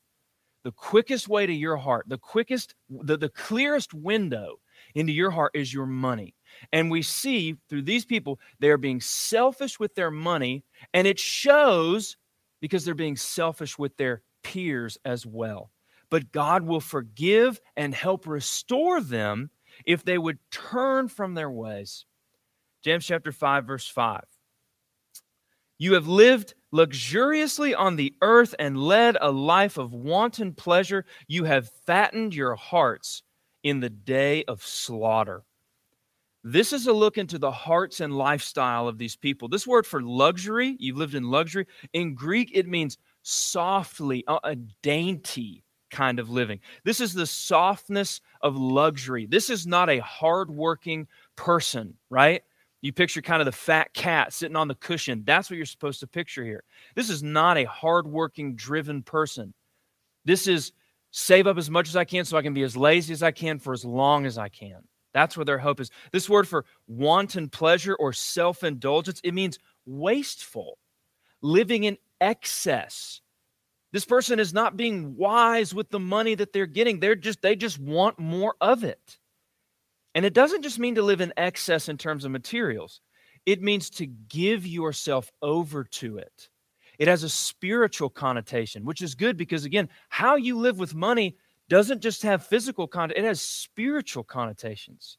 The 0.64 0.72
quickest 0.72 1.28
way 1.28 1.46
to 1.46 1.52
your 1.52 1.76
heart, 1.76 2.07
the 2.09 2.18
quickest, 2.18 2.74
the, 2.88 3.16
the 3.16 3.28
clearest 3.28 3.92
window 3.92 4.57
into 4.94 5.12
your 5.12 5.30
heart 5.30 5.52
is 5.54 5.72
your 5.72 5.87
money. 5.87 6.35
And 6.72 6.90
we 6.90 7.02
see 7.02 7.57
through 7.68 7.83
these 7.83 8.04
people, 8.04 8.38
they 8.61 8.70
are 8.70 8.78
being 8.78 9.00
selfish 9.00 9.80
with 9.80 9.94
their 9.94 10.11
money, 10.11 10.64
and 10.92 11.07
it 11.07 11.18
shows 11.18 12.16
because 12.61 12.85
they're 12.85 12.94
being 12.94 13.16
selfish 13.16 13.78
with 13.78 13.96
their 13.96 14.22
peers 14.42 14.96
as 15.04 15.26
well. 15.26 15.70
But 16.11 16.33
God 16.33 16.62
will 16.62 16.80
forgive 16.80 17.61
and 17.76 17.94
help 17.94 18.26
restore 18.26 19.00
them 19.00 19.50
if 19.85 20.04
they 20.04 20.18
would 20.18 20.38
turn 20.50 21.09
from 21.09 21.35
their 21.35 21.50
ways. 21.50 22.07
James 22.83 23.04
chapter 23.04 23.33
5, 23.33 23.64
verse 23.64 23.88
5. 23.88 24.22
You 25.78 25.94
have 25.94 26.07
lived 26.07 26.54
luxuriously 26.70 27.74
on 27.74 27.96
the 27.96 28.14
earth 28.22 28.54
and 28.59 28.78
led 28.78 29.16
a 29.20 29.30
life 29.30 29.76
of 29.76 29.92
wanton 29.92 30.52
pleasure. 30.52 31.04
You 31.26 31.44
have 31.44 31.70
fattened 31.87 32.35
your 32.35 32.54
hearts 32.54 33.22
in 33.64 33.81
the 33.81 33.90
day 33.90 34.44
of 34.44 34.62
slaughter. 34.62 35.42
This 36.44 36.74
is 36.74 36.87
a 36.87 36.92
look 36.92 37.16
into 37.16 37.38
the 37.38 37.50
hearts 37.50 38.00
and 38.00 38.16
lifestyle 38.16 38.87
of 38.87 38.98
these 38.98 39.16
people. 39.16 39.48
This 39.48 39.66
word 39.66 39.87
for 39.87 40.03
luxury, 40.03 40.77
you've 40.79 40.98
lived 40.98 41.14
in 41.14 41.31
luxury, 41.31 41.66
in 41.94 42.14
Greek, 42.14 42.50
it 42.53 42.68
means 42.68 42.98
softly, 43.22 44.22
uh, 44.29 44.38
a 44.44 44.55
dainty 44.83 45.64
kind 45.90 46.18
of 46.18 46.29
living. 46.29 46.61
This 46.85 47.00
is 47.00 47.14
the 47.14 47.27
softness 47.27 48.20
of 48.42 48.57
luxury. 48.57 49.27
This 49.27 49.48
is 49.48 49.66
not 49.66 49.88
a 49.88 50.00
hardworking 50.00 51.07
person, 51.35 51.94
right? 52.11 52.42
You 52.83 52.92
picture 52.92 53.22
kind 53.22 53.40
of 53.40 53.46
the 53.46 53.53
fat 53.53 53.94
cat 53.94 54.35
sitting 54.35 54.57
on 54.57 54.68
the 54.68 54.74
cushion. 54.74 55.22
That's 55.24 55.48
what 55.48 55.57
you're 55.57 55.64
supposed 55.64 56.00
to 56.00 56.07
picture 56.07 56.44
here. 56.44 56.64
This 56.94 57.09
is 57.09 57.22
not 57.22 57.57
a 57.57 57.64
hardworking, 57.64 58.57
driven 58.57 59.03
person. 59.03 59.55
This 60.27 60.46
is 60.46 60.72
save 61.16 61.46
up 61.46 61.57
as 61.57 61.70
much 61.70 61.88
as 61.88 61.94
I 61.94 62.05
can 62.05 62.24
so 62.24 62.37
I 62.37 62.42
can 62.42 62.55
be 62.55 62.64
as 62.64 62.77
lazy 62.77 63.12
as 63.12 63.22
I 63.22 63.31
can 63.31 63.61
for 63.61 63.72
as 63.72 63.85
long 63.85 64.27
as 64.27 64.37
I 64.37 64.48
can. 64.48 64.83
That's 65.12 65.37
where 65.37 65.44
their 65.44 65.59
hope 65.59 65.79
is. 65.79 65.92
This 66.11 66.29
word 66.29 66.48
for 66.48 66.64
wanton 66.88 67.48
pleasure 67.48 67.94
or 67.94 68.12
self 68.12 68.64
indulgence, 68.64 69.20
it 69.22 69.33
means 69.33 69.61
wasteful, 69.87 70.77
living 71.40 71.85
in 71.85 71.98
excess. 72.20 73.20
This 73.92 74.05
person 74.05 74.40
is 74.40 74.53
not 74.53 74.77
being 74.77 75.16
wise 75.16 75.72
with 75.72 75.88
the 75.88 76.00
money 76.00 76.35
that 76.35 76.53
they're 76.53 76.66
getting. 76.66 76.98
They're 76.98 77.14
just 77.14 77.42
they 77.42 77.55
just 77.55 77.79
want 77.79 78.18
more 78.18 78.57
of 78.61 78.83
it. 78.83 79.18
And 80.16 80.24
it 80.24 80.35
doesn't 80.35 80.62
just 80.62 80.81
mean 80.81 80.96
to 80.96 81.03
live 81.03 81.20
in 81.20 81.33
excess 81.37 81.88
in 81.88 81.96
terms 81.96 82.24
of 82.24 82.33
materials, 82.33 83.00
it 83.46 83.62
means 83.62 83.88
to 83.90 84.07
give 84.07 84.66
yourself 84.66 85.31
over 85.42 85.85
to 85.85 86.18
it. 86.18 86.48
It 86.98 87.09
has 87.09 87.22
a 87.22 87.28
spiritual 87.28 88.11
connotation, 88.11 88.85
which 88.85 89.02
is 89.02 89.14
good 89.14 89.37
because, 89.37 89.64
again, 89.64 89.88
how 90.09 90.37
you 90.37 90.59
live 90.59 90.78
with 90.78 90.94
money 90.94 91.37
doesn't 91.68 92.00
just 92.00 92.22
have 92.22 92.46
physical 92.46 92.87
content, 92.87 93.18
it 93.18 93.24
has 93.24 93.40
spiritual 93.40 94.24
connotations. 94.24 95.18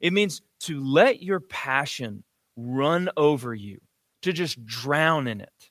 It 0.00 0.12
means 0.12 0.42
to 0.60 0.82
let 0.82 1.22
your 1.22 1.40
passion 1.40 2.24
run 2.56 3.08
over 3.16 3.54
you, 3.54 3.80
to 4.22 4.32
just 4.32 4.64
drown 4.66 5.26
in 5.26 5.40
it, 5.40 5.70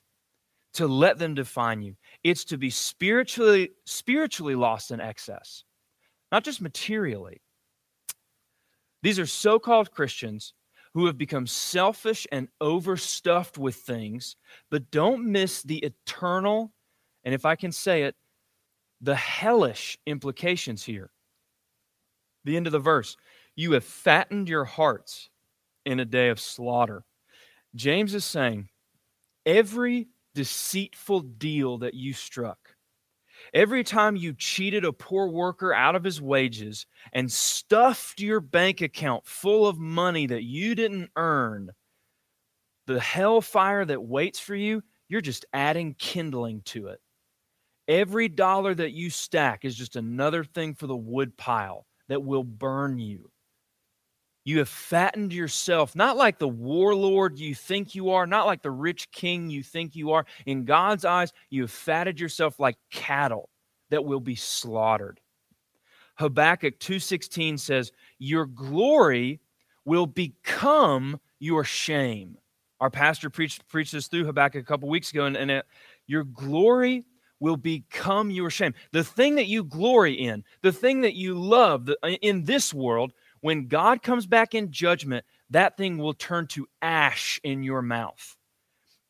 to 0.74 0.86
let 0.86 1.18
them 1.18 1.34
define 1.34 1.82
you. 1.82 1.94
It's 2.22 2.44
to 2.46 2.58
be 2.58 2.70
spiritually 2.70 3.70
spiritually 3.84 4.54
lost 4.54 4.90
in 4.90 5.00
excess, 5.00 5.64
not 6.32 6.44
just 6.44 6.60
materially. 6.60 7.42
These 9.02 9.18
are 9.18 9.26
so 9.26 9.58
called 9.58 9.90
Christians 9.90 10.54
who 10.94 11.06
have 11.06 11.18
become 11.18 11.46
selfish 11.46 12.26
and 12.30 12.48
overstuffed 12.60 13.58
with 13.58 13.74
things, 13.74 14.36
but 14.70 14.90
don't 14.90 15.26
miss 15.26 15.62
the 15.62 15.78
eternal, 15.78 16.72
and 17.24 17.34
if 17.34 17.44
I 17.44 17.56
can 17.56 17.72
say 17.72 18.04
it, 18.04 18.14
the 19.00 19.16
hellish 19.16 19.98
implications 20.06 20.84
here. 20.84 21.10
The 22.44 22.56
end 22.56 22.66
of 22.66 22.72
the 22.72 22.78
verse 22.78 23.16
you 23.56 23.72
have 23.72 23.84
fattened 23.84 24.48
your 24.48 24.64
hearts 24.64 25.30
in 25.84 26.00
a 26.00 26.04
day 26.04 26.28
of 26.28 26.40
slaughter. 26.40 27.04
James 27.74 28.14
is 28.14 28.24
saying 28.24 28.68
every 29.46 30.08
deceitful 30.34 31.20
deal 31.20 31.78
that 31.78 31.94
you 31.94 32.12
struck, 32.12 32.73
Every 33.54 33.84
time 33.84 34.16
you 34.16 34.34
cheated 34.34 34.84
a 34.84 34.92
poor 34.92 35.28
worker 35.28 35.72
out 35.72 35.94
of 35.94 36.02
his 36.02 36.20
wages 36.20 36.86
and 37.12 37.30
stuffed 37.30 38.20
your 38.20 38.40
bank 38.40 38.80
account 38.80 39.24
full 39.24 39.68
of 39.68 39.78
money 39.78 40.26
that 40.26 40.42
you 40.42 40.74
didn't 40.74 41.10
earn, 41.14 41.70
the 42.88 42.98
hellfire 42.98 43.84
that 43.84 44.02
waits 44.02 44.40
for 44.40 44.56
you, 44.56 44.82
you're 45.08 45.20
just 45.20 45.46
adding 45.52 45.94
kindling 45.94 46.62
to 46.62 46.88
it. 46.88 47.00
Every 47.86 48.28
dollar 48.28 48.74
that 48.74 48.92
you 48.92 49.08
stack 49.08 49.64
is 49.64 49.76
just 49.76 49.94
another 49.94 50.42
thing 50.42 50.74
for 50.74 50.88
the 50.88 50.96
wood 50.96 51.36
pile 51.36 51.86
that 52.08 52.24
will 52.24 52.44
burn 52.44 52.98
you. 52.98 53.30
You 54.44 54.58
have 54.58 54.68
fattened 54.68 55.32
yourself, 55.32 55.96
not 55.96 56.18
like 56.18 56.38
the 56.38 56.48
warlord 56.48 57.38
you 57.38 57.54
think 57.54 57.94
you 57.94 58.10
are, 58.10 58.26
not 58.26 58.46
like 58.46 58.62
the 58.62 58.70
rich 58.70 59.10
king 59.10 59.48
you 59.48 59.62
think 59.62 59.96
you 59.96 60.12
are. 60.12 60.26
In 60.44 60.66
God's 60.66 61.06
eyes, 61.06 61.32
you 61.48 61.62
have 61.62 61.70
fatted 61.70 62.20
yourself 62.20 62.60
like 62.60 62.76
cattle 62.90 63.48
that 63.88 64.04
will 64.04 64.20
be 64.20 64.34
slaughtered. 64.34 65.20
Habakkuk 66.16 66.78
2:16 66.78 67.58
says, 67.58 67.90
"Your 68.18 68.46
glory 68.46 69.40
will 69.84 70.06
become 70.06 71.18
your 71.38 71.64
shame." 71.64 72.38
Our 72.80 72.90
pastor 72.90 73.30
preached 73.30 73.66
preached 73.68 73.92
this 73.92 74.08
through 74.08 74.26
Habakkuk 74.26 74.62
a 74.62 74.66
couple 74.66 74.88
weeks 74.88 75.10
ago, 75.10 75.24
and, 75.24 75.36
and 75.36 75.50
it, 75.50 75.66
your 76.06 76.24
glory 76.24 77.04
will 77.40 77.56
become 77.56 78.30
your 78.30 78.50
shame. 78.50 78.74
The 78.92 79.04
thing 79.04 79.34
that 79.36 79.46
you 79.46 79.64
glory 79.64 80.14
in, 80.14 80.44
the 80.62 80.72
thing 80.72 81.00
that 81.00 81.14
you 81.14 81.34
love 81.34 81.90
in 82.20 82.44
this 82.44 82.72
world 82.72 83.12
when 83.44 83.68
God 83.68 84.02
comes 84.02 84.26
back 84.26 84.54
in 84.54 84.72
judgment, 84.72 85.22
that 85.50 85.76
thing 85.76 85.98
will 85.98 86.14
turn 86.14 86.46
to 86.46 86.66
ash 86.80 87.38
in 87.44 87.62
your 87.62 87.82
mouth. 87.82 88.38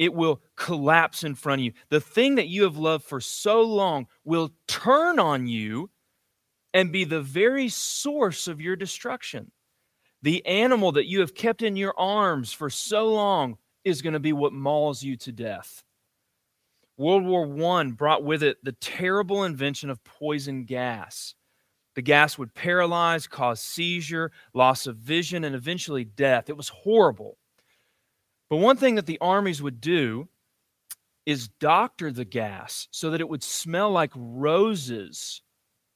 It 0.01 0.13
will 0.13 0.43
collapse 0.57 1.23
in 1.23 1.37
front 1.37 1.61
of 1.61 1.65
you. 1.67 1.73
The 1.89 2.01
thing 2.01 2.35
that 2.35 2.49
you 2.49 2.65
have 2.65 2.77
loved 2.77 3.05
for 3.05 3.21
so 3.21 3.63
long 3.63 4.09
will 4.25 4.51
turn 4.67 5.21
on 5.21 5.47
you 5.47 5.89
and 6.73 6.91
be 6.91 7.05
the 7.05 7.21
very 7.21 7.69
source 7.69 8.49
of 8.49 8.61
your 8.61 8.75
destruction. 8.75 9.53
The 10.23 10.45
animal 10.47 10.91
that 10.91 11.07
you 11.07 11.21
have 11.21 11.37
kept 11.37 11.63
in 11.63 11.77
your 11.77 11.95
arms 11.97 12.53
for 12.53 12.71
so 12.71 13.13
long 13.15 13.57
is 13.85 14.03
going 14.03 14.15
to 14.15 14.19
be 14.19 14.33
what 14.33 14.53
mauls 14.53 15.01
you 15.01 15.17
to 15.19 15.31
death. 15.31 15.85
World 16.97 17.25
War 17.25 17.79
I 17.79 17.85
brought 17.85 18.25
with 18.25 18.43
it 18.43 18.57
the 18.65 18.73
terrible 18.73 19.45
invention 19.45 19.91
of 19.91 20.03
poison 20.03 20.65
gas. 20.65 21.37
The 21.95 22.03
gas 22.03 22.37
would 22.39 22.55
paralyze, 22.55 23.27
cause 23.27 23.61
seizure, 23.61 24.33
loss 24.53 24.87
of 24.87 24.97
vision, 24.97 25.45
and 25.45 25.55
eventually 25.55 26.05
death. 26.05 26.49
It 26.49 26.57
was 26.57 26.69
horrible. 26.69 27.39
But 28.51 28.57
one 28.57 28.77
thing 28.77 28.97
that 28.97 29.07
the 29.07 29.19
armies 29.21 29.63
would 29.63 29.81
do 29.81 30.29
is 31.27 31.49
doctor 31.49 32.13
the 32.13 32.25
gas 32.25 32.89
so 32.91 33.11
that 33.11 33.21
it 33.21 33.29
would 33.29 33.43
smell 33.43 33.91
like 33.91 34.13
roses 34.15 35.43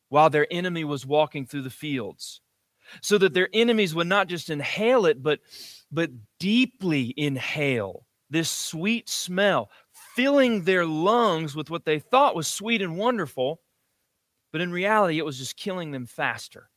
while 0.08 0.30
their 0.30 0.46
enemy 0.50 0.84
was 0.84 1.04
walking 1.04 1.44
through 1.44 1.62
the 1.62 1.70
fields. 1.70 2.40
So 3.02 3.18
that 3.18 3.34
their 3.34 3.50
enemies 3.52 3.94
would 3.94 4.06
not 4.06 4.28
just 4.28 4.48
inhale 4.48 5.04
it, 5.04 5.22
but, 5.22 5.40
but 5.92 6.10
deeply 6.38 7.12
inhale 7.18 8.06
this 8.30 8.50
sweet 8.50 9.08
smell, 9.08 9.70
filling 10.14 10.64
their 10.64 10.84
lungs 10.84 11.54
with 11.54 11.70
what 11.70 11.84
they 11.84 11.98
thought 11.98 12.36
was 12.36 12.46
sweet 12.46 12.82
and 12.82 12.96
wonderful 12.96 13.60
but 14.52 14.60
in 14.60 14.72
reality, 14.72 15.18
it 15.18 15.24
was 15.24 15.38
just 15.38 15.56
killing 15.56 15.90
them 15.90 16.06
faster. 16.06 16.70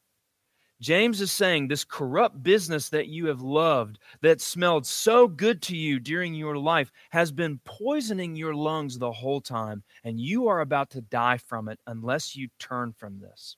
James 0.81 1.21
is 1.21 1.31
saying 1.31 1.67
this 1.67 1.83
corrupt 1.83 2.41
business 2.41 2.89
that 2.89 3.07
you 3.07 3.27
have 3.27 3.43
loved, 3.43 3.99
that 4.21 4.41
smelled 4.41 4.85
so 4.85 5.27
good 5.27 5.61
to 5.61 5.77
you 5.77 5.99
during 5.99 6.33
your 6.33 6.57
life, 6.57 6.91
has 7.11 7.31
been 7.31 7.59
poisoning 7.65 8.35
your 8.35 8.55
lungs 8.55 8.97
the 8.97 9.11
whole 9.11 9.39
time, 9.39 9.83
and 10.03 10.19
you 10.19 10.47
are 10.47 10.61
about 10.61 10.89
to 10.89 11.01
die 11.01 11.37
from 11.37 11.69
it 11.69 11.79
unless 11.85 12.35
you 12.35 12.47
turn 12.57 12.93
from 12.93 13.19
this. 13.19 13.57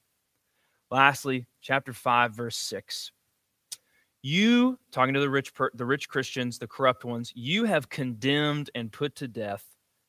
Lastly, 0.91 1.47
chapter 1.61 1.93
5, 1.93 2.35
verse 2.35 2.57
6. 2.57 3.13
You, 4.21 4.77
talking 4.91 5.13
to 5.13 5.21
the 5.21 5.29
rich, 5.29 5.53
the 5.73 5.85
rich 5.85 6.09
Christians, 6.09 6.59
the 6.59 6.67
corrupt 6.67 7.05
ones, 7.05 7.31
you 7.35 7.63
have 7.63 7.89
condemned 7.89 8.69
and 8.75 8.91
put 8.91 9.15
to 9.15 9.29
death 9.29 9.65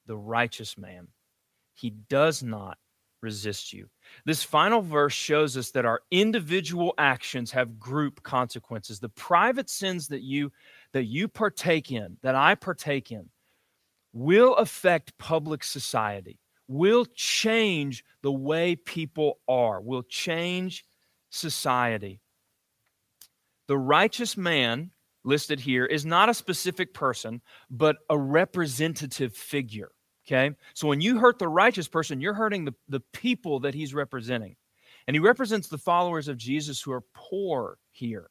the 0.07 0.17
righteous 0.17 0.77
man. 0.77 1.07
He 1.75 1.91
does 1.91 2.43
not 2.43 2.77
resist 3.25 3.73
you. 3.73 3.89
This 4.25 4.45
final 4.45 4.81
verse 4.81 5.13
shows 5.13 5.57
us 5.57 5.71
that 5.73 5.85
our 5.85 6.03
individual 6.13 6.95
actions 6.99 7.51
have 7.51 7.81
group 7.81 8.23
consequences. 8.23 9.01
The 9.01 9.09
private 9.09 9.69
sins 9.69 10.07
that 10.09 10.23
you 10.23 10.53
that 10.93 11.07
you 11.07 11.27
partake 11.27 11.91
in, 11.91 12.19
that 12.23 12.37
I 12.37 12.55
partake 12.55 13.11
in, 13.11 13.31
will 14.13 14.55
affect 14.55 15.19
public 15.19 15.65
society. 15.65 16.39
Will 16.69 17.05
change 17.15 18.05
the 18.23 18.33
way 18.33 18.77
people 18.77 19.41
are. 19.49 19.81
Will 19.81 20.05
change 20.05 20.85
society. 21.31 22.21
The 23.67 23.79
righteous 23.79 24.37
man 24.37 24.91
listed 25.25 25.59
here 25.59 25.87
is 25.87 26.05
not 26.05 26.29
a 26.29 26.35
specific 26.35 26.95
person, 26.95 27.41
but 27.71 27.97
a 28.09 28.19
representative 28.19 29.35
figure. 29.35 29.91
Okay? 30.27 30.55
So 30.73 30.89
when 30.89 31.01
you 31.01 31.19
hurt 31.19 31.39
the 31.39 31.49
righteous 31.49 31.89
person, 31.89 32.21
you're 32.21 32.35
hurting 32.35 32.65
the, 32.65 32.75
the 32.89 33.01
people 33.13 33.61
that 33.61 33.75
he's 33.75 33.95
representing. 33.95 34.57
And 35.07 35.15
he 35.15 35.21
represents 35.21 35.69
the 35.69 35.79
followers 35.79 36.29
of 36.29 36.39
Jesus 36.39 36.81
who 36.81 36.93
are 36.93 37.05
poor 37.13 37.79
here. 37.93 38.31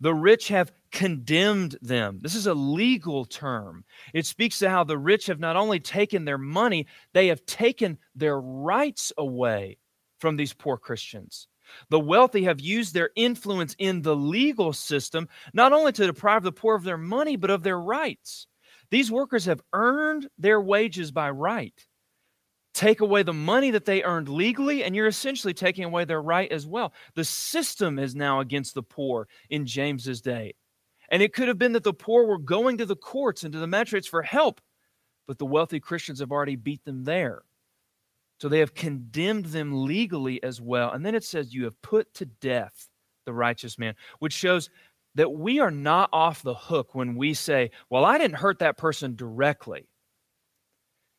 The 0.00 0.14
rich 0.14 0.48
have 0.48 0.72
condemned 0.90 1.76
them. 1.80 2.18
This 2.20 2.34
is 2.34 2.46
a 2.46 2.54
legal 2.54 3.24
term. 3.24 3.84
It 4.12 4.26
speaks 4.26 4.58
to 4.60 4.70
how 4.70 4.84
the 4.84 4.98
rich 4.98 5.26
have 5.26 5.40
not 5.40 5.56
only 5.56 5.80
taken 5.80 6.24
their 6.24 6.38
money, 6.38 6.86
they 7.12 7.28
have 7.28 7.46
taken 7.46 7.98
their 8.14 8.40
rights 8.40 9.12
away 9.16 9.78
from 10.18 10.36
these 10.36 10.52
poor 10.52 10.76
Christians. 10.76 11.48
The 11.88 12.00
wealthy 12.00 12.44
have 12.44 12.60
used 12.60 12.94
their 12.94 13.10
influence 13.16 13.74
in 13.78 14.02
the 14.02 14.16
legal 14.16 14.72
system 14.72 15.28
not 15.52 15.72
only 15.72 15.92
to 15.92 16.06
deprive 16.06 16.42
the 16.42 16.52
poor 16.52 16.76
of 16.76 16.84
their 16.84 16.98
money, 16.98 17.36
but 17.36 17.50
of 17.50 17.62
their 17.62 17.80
rights. 17.80 18.46
These 18.90 19.10
workers 19.10 19.44
have 19.46 19.62
earned 19.72 20.28
their 20.38 20.60
wages 20.60 21.10
by 21.10 21.30
right. 21.30 21.74
Take 22.74 23.00
away 23.00 23.22
the 23.22 23.32
money 23.32 23.70
that 23.70 23.86
they 23.86 24.02
earned 24.02 24.28
legally, 24.28 24.84
and 24.84 24.94
you're 24.94 25.06
essentially 25.06 25.54
taking 25.54 25.84
away 25.84 26.04
their 26.04 26.20
right 26.20 26.50
as 26.52 26.66
well. 26.66 26.92
The 27.14 27.24
system 27.24 27.98
is 27.98 28.14
now 28.14 28.40
against 28.40 28.74
the 28.74 28.82
poor 28.82 29.28
in 29.48 29.64
James's 29.64 30.20
day. 30.20 30.54
And 31.10 31.22
it 31.22 31.32
could 31.32 31.48
have 31.48 31.58
been 31.58 31.72
that 31.72 31.84
the 31.84 31.94
poor 31.94 32.26
were 32.26 32.38
going 32.38 32.78
to 32.78 32.86
the 32.86 32.96
courts 32.96 33.44
and 33.44 33.52
to 33.52 33.58
the 33.58 33.66
magistrates 33.66 34.08
for 34.08 34.22
help, 34.22 34.60
but 35.26 35.38
the 35.38 35.46
wealthy 35.46 35.80
Christians 35.80 36.20
have 36.20 36.32
already 36.32 36.56
beat 36.56 36.84
them 36.84 37.04
there. 37.04 37.42
So 38.40 38.48
they 38.48 38.58
have 38.58 38.74
condemned 38.74 39.46
them 39.46 39.86
legally 39.86 40.42
as 40.42 40.60
well. 40.60 40.92
And 40.92 41.04
then 41.06 41.14
it 41.14 41.24
says, 41.24 41.54
You 41.54 41.64
have 41.64 41.80
put 41.80 42.12
to 42.14 42.26
death 42.26 42.88
the 43.24 43.32
righteous 43.32 43.78
man, 43.78 43.94
which 44.18 44.32
shows 44.32 44.68
that 45.16 45.32
we 45.32 45.58
are 45.58 45.70
not 45.70 46.10
off 46.12 46.42
the 46.42 46.54
hook 46.54 46.94
when 46.94 47.16
we 47.16 47.34
say, 47.34 47.72
Well, 47.90 48.04
I 48.04 48.18
didn't 48.18 48.36
hurt 48.36 48.60
that 48.60 48.78
person 48.78 49.16
directly. 49.16 49.88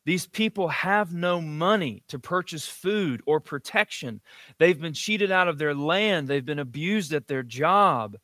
These 0.05 0.27
people 0.27 0.69
have 0.69 1.13
no 1.13 1.41
money 1.41 2.03
to 2.07 2.17
purchase 2.17 2.65
food 2.65 3.21
or 3.25 3.41
protection. 3.41 4.21
They've 4.57 4.79
been 4.79 4.93
cheated 4.93 5.31
out 5.31 5.49
of 5.49 5.57
their 5.57 5.75
land. 5.75 6.29
They've 6.29 6.45
been 6.45 6.60
abused 6.60 7.12
at 7.12 7.27
their 7.27 7.43
job. 7.43 8.15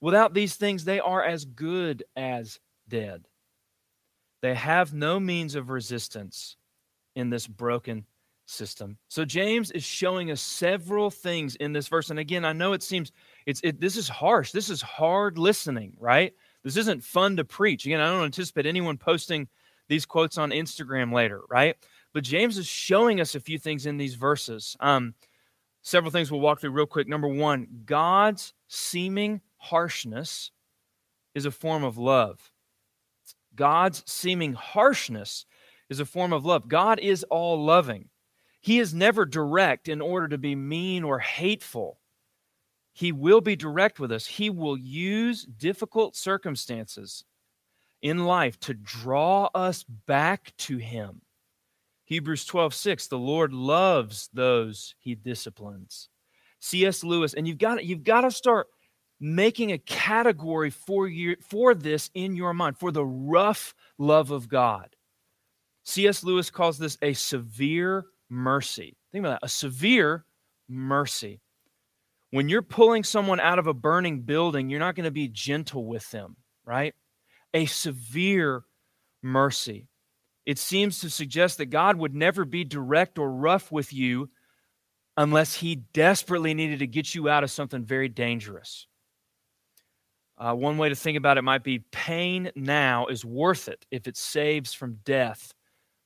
Without 0.00 0.32
these 0.32 0.54
things, 0.54 0.84
they 0.84 1.00
are 1.00 1.24
as 1.24 1.44
good 1.44 2.04
as 2.14 2.60
dead. 2.86 3.26
They 4.42 4.54
have 4.54 4.94
no 4.94 5.18
means 5.18 5.56
of 5.56 5.70
resistance 5.70 6.56
in 7.16 7.30
this 7.30 7.48
broken 7.48 8.04
system. 8.46 8.98
So 9.08 9.24
James 9.24 9.70
is 9.70 9.82
showing 9.82 10.30
us 10.30 10.40
several 10.40 11.10
things 11.10 11.56
in 11.56 11.72
this 11.72 11.88
verse. 11.88 12.10
And 12.10 12.18
again, 12.18 12.44
I 12.44 12.52
know 12.52 12.74
it 12.74 12.82
seems 12.82 13.10
it's 13.46 13.60
it, 13.62 13.80
this 13.80 13.96
is 13.96 14.08
harsh. 14.08 14.52
This 14.52 14.70
is 14.70 14.80
hard 14.82 15.38
listening, 15.38 15.96
right? 15.98 16.32
This 16.62 16.76
isn't 16.76 17.04
fun 17.04 17.36
to 17.36 17.44
preach. 17.44 17.84
Again, 17.84 18.00
I 18.00 18.06
don't 18.06 18.24
anticipate 18.24 18.66
anyone 18.66 18.96
posting 18.96 19.48
these 19.88 20.06
quotes 20.06 20.38
on 20.38 20.50
Instagram 20.50 21.12
later, 21.12 21.42
right? 21.50 21.76
But 22.12 22.24
James 22.24 22.56
is 22.56 22.66
showing 22.66 23.20
us 23.20 23.34
a 23.34 23.40
few 23.40 23.58
things 23.58 23.86
in 23.86 23.98
these 23.98 24.14
verses. 24.14 24.76
Um, 24.80 25.14
several 25.82 26.10
things 26.10 26.30
we'll 26.30 26.40
walk 26.40 26.60
through 26.60 26.70
real 26.70 26.86
quick. 26.86 27.08
Number 27.08 27.28
one, 27.28 27.66
God's 27.84 28.54
seeming 28.68 29.40
harshness 29.58 30.50
is 31.34 31.44
a 31.44 31.50
form 31.50 31.84
of 31.84 31.98
love. 31.98 32.52
God's 33.54 34.02
seeming 34.06 34.54
harshness 34.54 35.44
is 35.90 36.00
a 36.00 36.06
form 36.06 36.32
of 36.32 36.44
love. 36.44 36.68
God 36.68 36.98
is 36.98 37.24
all 37.24 37.62
loving. 37.62 38.08
He 38.60 38.78
is 38.78 38.94
never 38.94 39.26
direct 39.26 39.88
in 39.88 40.00
order 40.00 40.28
to 40.28 40.38
be 40.38 40.54
mean 40.54 41.04
or 41.04 41.18
hateful. 41.18 41.98
He 42.94 43.10
will 43.10 43.40
be 43.40 43.56
direct 43.56 43.98
with 43.98 44.12
us. 44.12 44.24
He 44.24 44.50
will 44.50 44.78
use 44.78 45.44
difficult 45.44 46.16
circumstances 46.16 47.24
in 48.00 48.24
life 48.24 48.58
to 48.60 48.72
draw 48.72 49.50
us 49.54 49.82
back 49.82 50.52
to 50.58 50.78
Him. 50.78 51.20
Hebrews 52.04 52.44
12, 52.44 52.72
6, 52.72 53.06
the 53.08 53.18
Lord 53.18 53.52
loves 53.52 54.30
those 54.32 54.94
He 55.00 55.16
disciplines. 55.16 56.08
C.S. 56.60 57.02
Lewis, 57.02 57.34
and 57.34 57.48
you've 57.48 57.58
got, 57.58 57.84
you've 57.84 58.04
got 58.04 58.22
to 58.22 58.30
start 58.30 58.68
making 59.20 59.72
a 59.72 59.78
category 59.78 60.70
for, 60.70 61.08
you, 61.08 61.36
for 61.40 61.74
this 61.74 62.10
in 62.14 62.36
your 62.36 62.54
mind, 62.54 62.78
for 62.78 62.92
the 62.92 63.04
rough 63.04 63.74
love 63.98 64.30
of 64.30 64.48
God. 64.48 64.94
C.S. 65.84 66.22
Lewis 66.22 66.48
calls 66.48 66.78
this 66.78 66.96
a 67.02 67.12
severe 67.12 68.04
mercy. 68.30 68.96
Think 69.12 69.22
about 69.22 69.40
that 69.40 69.46
a 69.46 69.48
severe 69.48 70.24
mercy. 70.68 71.40
When 72.34 72.48
you're 72.48 72.62
pulling 72.62 73.04
someone 73.04 73.38
out 73.38 73.60
of 73.60 73.68
a 73.68 73.72
burning 73.72 74.22
building, 74.22 74.68
you're 74.68 74.80
not 74.80 74.96
going 74.96 75.04
to 75.04 75.12
be 75.12 75.28
gentle 75.28 75.84
with 75.86 76.10
them, 76.10 76.34
right? 76.64 76.92
A 77.54 77.66
severe 77.66 78.64
mercy. 79.22 79.86
It 80.44 80.58
seems 80.58 80.98
to 80.98 81.10
suggest 81.10 81.58
that 81.58 81.66
God 81.66 81.96
would 81.96 82.12
never 82.12 82.44
be 82.44 82.64
direct 82.64 83.20
or 83.20 83.30
rough 83.30 83.70
with 83.70 83.92
you 83.92 84.30
unless 85.16 85.54
he 85.54 85.76
desperately 85.76 86.54
needed 86.54 86.80
to 86.80 86.88
get 86.88 87.14
you 87.14 87.28
out 87.28 87.44
of 87.44 87.52
something 87.52 87.84
very 87.84 88.08
dangerous. 88.08 88.88
Uh, 90.36 90.54
one 90.54 90.76
way 90.76 90.88
to 90.88 90.96
think 90.96 91.16
about 91.16 91.38
it 91.38 91.42
might 91.42 91.62
be 91.62 91.84
pain 91.92 92.50
now 92.56 93.06
is 93.06 93.24
worth 93.24 93.68
it 93.68 93.86
if 93.92 94.08
it 94.08 94.16
saves 94.16 94.74
from 94.74 94.98
death 95.04 95.54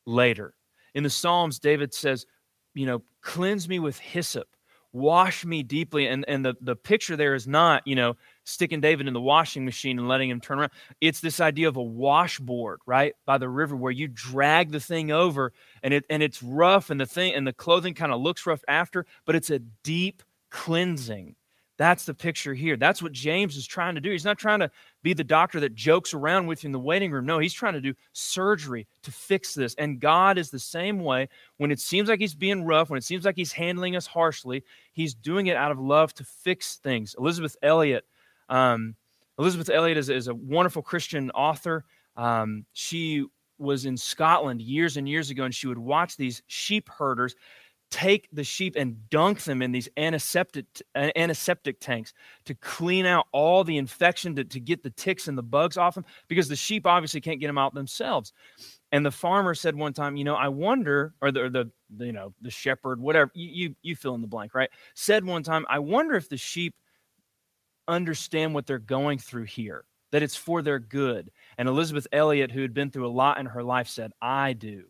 later. 0.04 0.52
In 0.94 1.04
the 1.04 1.08
Psalms, 1.08 1.58
David 1.58 1.94
says, 1.94 2.26
you 2.74 2.84
know, 2.84 3.02
cleanse 3.22 3.66
me 3.66 3.78
with 3.78 3.98
hyssop, 3.98 4.46
wash 4.92 5.44
me 5.44 5.62
deeply. 5.62 6.06
And, 6.06 6.24
and 6.28 6.44
the, 6.44 6.54
the 6.60 6.76
picture 6.76 7.16
there 7.16 7.34
is 7.34 7.46
not, 7.46 7.86
you 7.86 7.94
know, 7.94 8.16
sticking 8.44 8.80
David 8.80 9.06
in 9.06 9.14
the 9.14 9.20
washing 9.20 9.64
machine 9.64 9.98
and 9.98 10.08
letting 10.08 10.30
him 10.30 10.40
turn 10.40 10.58
around. 10.58 10.72
It's 11.00 11.20
this 11.20 11.40
idea 11.40 11.68
of 11.68 11.76
a 11.76 11.82
washboard, 11.82 12.80
right, 12.86 13.14
by 13.26 13.38
the 13.38 13.48
river 13.48 13.76
where 13.76 13.92
you 13.92 14.08
drag 14.08 14.72
the 14.72 14.80
thing 14.80 15.10
over 15.10 15.52
and 15.82 15.92
it 15.92 16.04
and 16.08 16.22
it's 16.22 16.42
rough 16.42 16.90
and 16.90 17.00
the 17.00 17.06
thing 17.06 17.34
and 17.34 17.46
the 17.46 17.52
clothing 17.52 17.94
kind 17.94 18.12
of 18.12 18.20
looks 18.20 18.46
rough 18.46 18.62
after, 18.68 19.06
but 19.24 19.34
it's 19.34 19.50
a 19.50 19.60
deep 19.82 20.22
cleansing 20.50 21.34
that's 21.78 22.04
the 22.04 22.12
picture 22.12 22.54
here. 22.54 22.76
That's 22.76 23.00
what 23.00 23.12
James 23.12 23.56
is 23.56 23.66
trying 23.66 23.94
to 23.94 24.00
do. 24.00 24.10
He's 24.10 24.24
not 24.24 24.36
trying 24.36 24.58
to 24.60 24.70
be 25.02 25.14
the 25.14 25.24
doctor 25.24 25.60
that 25.60 25.74
jokes 25.74 26.12
around 26.12 26.46
with 26.46 26.62
you 26.62 26.68
in 26.68 26.72
the 26.72 26.78
waiting 26.78 27.12
room. 27.12 27.26
No, 27.26 27.38
he's 27.38 27.52
trying 27.52 27.74
to 27.74 27.80
do 27.80 27.94
surgery 28.12 28.86
to 29.02 29.12
fix 29.12 29.54
this. 29.54 29.74
And 29.76 30.00
God 30.00 30.38
is 30.38 30.50
the 30.50 30.58
same 30.58 31.00
way. 31.00 31.28
When 31.58 31.70
it 31.70 31.80
seems 31.80 32.08
like 32.08 32.20
he's 32.20 32.34
being 32.34 32.64
rough, 32.64 32.90
when 32.90 32.98
it 32.98 33.04
seems 33.04 33.24
like 33.24 33.36
he's 33.36 33.52
handling 33.52 33.96
us 33.96 34.06
harshly, 34.06 34.64
he's 34.92 35.14
doing 35.14 35.46
it 35.46 35.56
out 35.56 35.70
of 35.70 35.78
love 35.78 36.14
to 36.14 36.24
fix 36.24 36.76
things. 36.76 37.14
Elisabeth 37.18 37.56
Elliot, 37.62 38.04
um, 38.48 38.96
Elisabeth 39.38 39.70
Elliot 39.70 39.98
is, 39.98 40.08
is, 40.08 40.26
a 40.28 40.34
wonderful 40.34 40.82
Christian 40.82 41.30
author. 41.30 41.84
Um, 42.16 42.64
she 42.72 43.24
was 43.58 43.86
in 43.86 43.96
Scotland 43.96 44.60
years 44.60 44.96
and 44.96 45.08
years 45.08 45.30
ago, 45.30 45.44
and 45.44 45.54
she 45.54 45.68
would 45.68 45.78
watch 45.78 46.16
these 46.16 46.42
sheep 46.46 46.88
herders 46.88 47.36
take 47.90 48.28
the 48.32 48.44
sheep 48.44 48.74
and 48.76 49.08
dunk 49.08 49.42
them 49.44 49.62
in 49.62 49.72
these 49.72 49.88
antiseptic, 49.96 50.66
uh, 50.94 51.10
antiseptic 51.16 51.80
tanks 51.80 52.12
to 52.44 52.54
clean 52.54 53.06
out 53.06 53.26
all 53.32 53.64
the 53.64 53.78
infection, 53.78 54.36
to, 54.36 54.44
to 54.44 54.60
get 54.60 54.82
the 54.82 54.90
ticks 54.90 55.26
and 55.26 55.38
the 55.38 55.42
bugs 55.42 55.76
off 55.76 55.94
them, 55.94 56.04
because 56.28 56.48
the 56.48 56.56
sheep 56.56 56.86
obviously 56.86 57.20
can't 57.20 57.40
get 57.40 57.46
them 57.46 57.58
out 57.58 57.74
themselves. 57.74 58.32
And 58.92 59.04
the 59.04 59.10
farmer 59.10 59.54
said 59.54 59.74
one 59.74 59.92
time, 59.92 60.16
you 60.16 60.24
know, 60.24 60.34
I 60.34 60.48
wonder, 60.48 61.14
or 61.20 61.30
the, 61.32 61.48
the, 61.48 61.70
the 61.96 62.06
you 62.06 62.12
know, 62.12 62.34
the 62.42 62.50
shepherd, 62.50 63.00
whatever, 63.00 63.30
you, 63.34 63.48
you, 63.48 63.74
you 63.82 63.96
fill 63.96 64.14
in 64.14 64.20
the 64.20 64.26
blank, 64.26 64.54
right? 64.54 64.70
Said 64.94 65.24
one 65.24 65.42
time, 65.42 65.64
I 65.68 65.78
wonder 65.78 66.14
if 66.14 66.28
the 66.28 66.36
sheep 66.36 66.74
understand 67.86 68.54
what 68.54 68.66
they're 68.66 68.78
going 68.78 69.18
through 69.18 69.44
here, 69.44 69.84
that 70.10 70.22
it's 70.22 70.36
for 70.36 70.60
their 70.60 70.78
good. 70.78 71.30
And 71.56 71.68
Elisabeth 71.68 72.06
Elliot, 72.12 72.50
who 72.50 72.60
had 72.60 72.74
been 72.74 72.90
through 72.90 73.06
a 73.06 73.08
lot 73.08 73.38
in 73.38 73.46
her 73.46 73.62
life, 73.62 73.88
said, 73.88 74.12
I 74.20 74.52
do. 74.52 74.84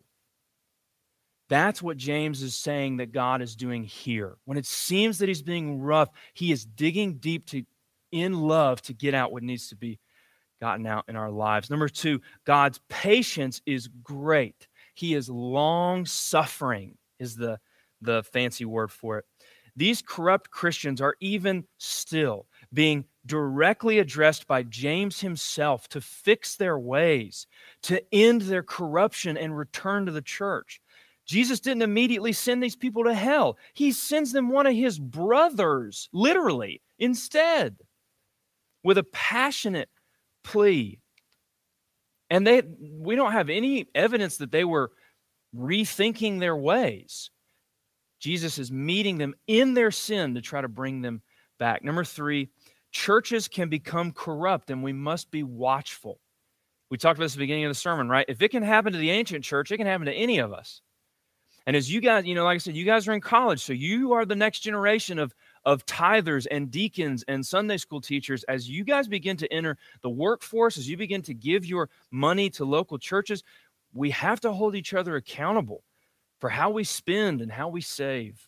That's 1.49 1.81
what 1.81 1.97
James 1.97 2.41
is 2.43 2.55
saying 2.55 2.97
that 2.97 3.11
God 3.11 3.41
is 3.41 3.55
doing 3.55 3.83
here. 3.83 4.37
When 4.45 4.57
it 4.57 4.67
seems 4.67 5.17
that 5.17 5.27
he's 5.27 5.41
being 5.41 5.81
rough, 5.81 6.09
he 6.33 6.51
is 6.51 6.63
digging 6.65 7.15
deep 7.15 7.47
to 7.47 7.63
in 8.11 8.33
love 8.33 8.81
to 8.83 8.93
get 8.93 9.13
out 9.13 9.31
what 9.31 9.43
needs 9.43 9.69
to 9.69 9.75
be 9.75 9.99
gotten 10.61 10.85
out 10.85 11.05
in 11.07 11.15
our 11.15 11.29
lives. 11.29 11.69
Number 11.69 11.89
2, 11.89 12.19
God's 12.45 12.79
patience 12.89 13.61
is 13.65 13.87
great. 14.03 14.67
He 14.93 15.13
is 15.13 15.29
long 15.29 16.05
suffering 16.05 16.97
is 17.19 17.35
the 17.35 17.59
the 18.01 18.23
fancy 18.23 18.63
word 18.63 18.91
for 18.91 19.17
it. 19.17 19.25
These 19.75 20.01
corrupt 20.01 20.51
Christians 20.51 21.01
are 21.01 21.15
even 21.19 21.65
still 21.77 22.47
being 22.73 23.05
directly 23.25 23.99
addressed 23.99 24.47
by 24.47 24.63
James 24.63 25.19
himself 25.19 25.87
to 25.89 26.01
fix 26.01 26.55
their 26.55 26.79
ways, 26.79 27.47
to 27.83 28.01
end 28.13 28.41
their 28.41 28.63
corruption 28.63 29.37
and 29.37 29.57
return 29.57 30.05
to 30.05 30.11
the 30.11 30.21
church. 30.21 30.81
Jesus 31.29 31.59
didn't 31.59 31.83
immediately 31.83 32.33
send 32.33 32.63
these 32.63 32.75
people 32.75 33.03
to 33.03 33.13
hell. 33.13 33.59
He 33.75 33.91
sends 33.91 34.31
them 34.31 34.49
one 34.49 34.65
of 34.65 34.73
his 34.73 34.97
brothers, 34.97 36.09
literally, 36.11 36.81
instead, 36.97 37.77
with 38.83 38.97
a 38.97 39.03
passionate 39.03 39.89
plea. 40.43 40.97
And 42.31 42.47
they 42.47 42.63
we 42.81 43.15
don't 43.15 43.33
have 43.33 43.51
any 43.51 43.85
evidence 43.93 44.37
that 44.37 44.51
they 44.51 44.63
were 44.63 44.91
rethinking 45.55 46.39
their 46.39 46.55
ways. 46.55 47.29
Jesus 48.19 48.57
is 48.57 48.71
meeting 48.71 49.19
them 49.19 49.35
in 49.45 49.75
their 49.75 49.91
sin 49.91 50.33
to 50.33 50.41
try 50.41 50.61
to 50.61 50.67
bring 50.67 51.03
them 51.03 51.21
back. 51.59 51.83
Number 51.83 52.03
3, 52.03 52.49
churches 52.91 53.47
can 53.47 53.69
become 53.69 54.13
corrupt 54.13 54.71
and 54.71 54.81
we 54.81 54.93
must 54.93 55.29
be 55.29 55.43
watchful. 55.43 56.19
We 56.89 56.97
talked 56.97 57.19
about 57.19 57.25
this 57.25 57.33
at 57.33 57.37
the 57.37 57.43
beginning 57.43 57.65
of 57.65 57.69
the 57.69 57.75
sermon, 57.75 58.09
right? 58.09 58.25
If 58.27 58.41
it 58.41 58.49
can 58.49 58.63
happen 58.63 58.93
to 58.93 58.99
the 58.99 59.11
ancient 59.11 59.43
church, 59.43 59.71
it 59.71 59.77
can 59.77 59.85
happen 59.85 60.07
to 60.07 60.13
any 60.13 60.39
of 60.39 60.53
us. 60.53 60.81
And 61.69 61.75
as 61.75 61.91
you 61.93 62.01
guys, 62.01 62.25
you 62.25 62.33
know, 62.33 62.45
like 62.45 62.55
I 62.55 62.57
said, 62.57 62.75
you 62.75 62.83
guys 62.83 63.07
are 63.07 63.13
in 63.13 63.21
college, 63.21 63.61
so 63.61 63.73
you 63.73 64.11
are 64.13 64.25
the 64.25 64.35
next 64.35 64.61
generation 64.61 65.19
of 65.19 65.35
of 65.65 65.85
tithers 65.85 66.47
and 66.49 66.71
deacons 66.71 67.23
and 67.27 67.45
Sunday 67.45 67.77
school 67.77 68.01
teachers, 68.01 68.43
as 68.45 68.67
you 68.67 68.83
guys 68.83 69.07
begin 69.07 69.37
to 69.37 69.53
enter 69.53 69.77
the 70.01 70.09
workforce, 70.09 70.79
as 70.79 70.89
you 70.89 70.97
begin 70.97 71.21
to 71.21 71.35
give 71.35 71.67
your 71.67 71.91
money 72.09 72.49
to 72.49 72.65
local 72.65 72.97
churches, 72.97 73.43
we 73.93 74.09
have 74.09 74.39
to 74.39 74.51
hold 74.51 74.75
each 74.75 74.95
other 74.95 75.15
accountable 75.15 75.83
for 76.39 76.49
how 76.49 76.71
we 76.71 76.83
spend 76.83 77.39
and 77.39 77.51
how 77.51 77.69
we 77.69 77.81
save. 77.81 78.47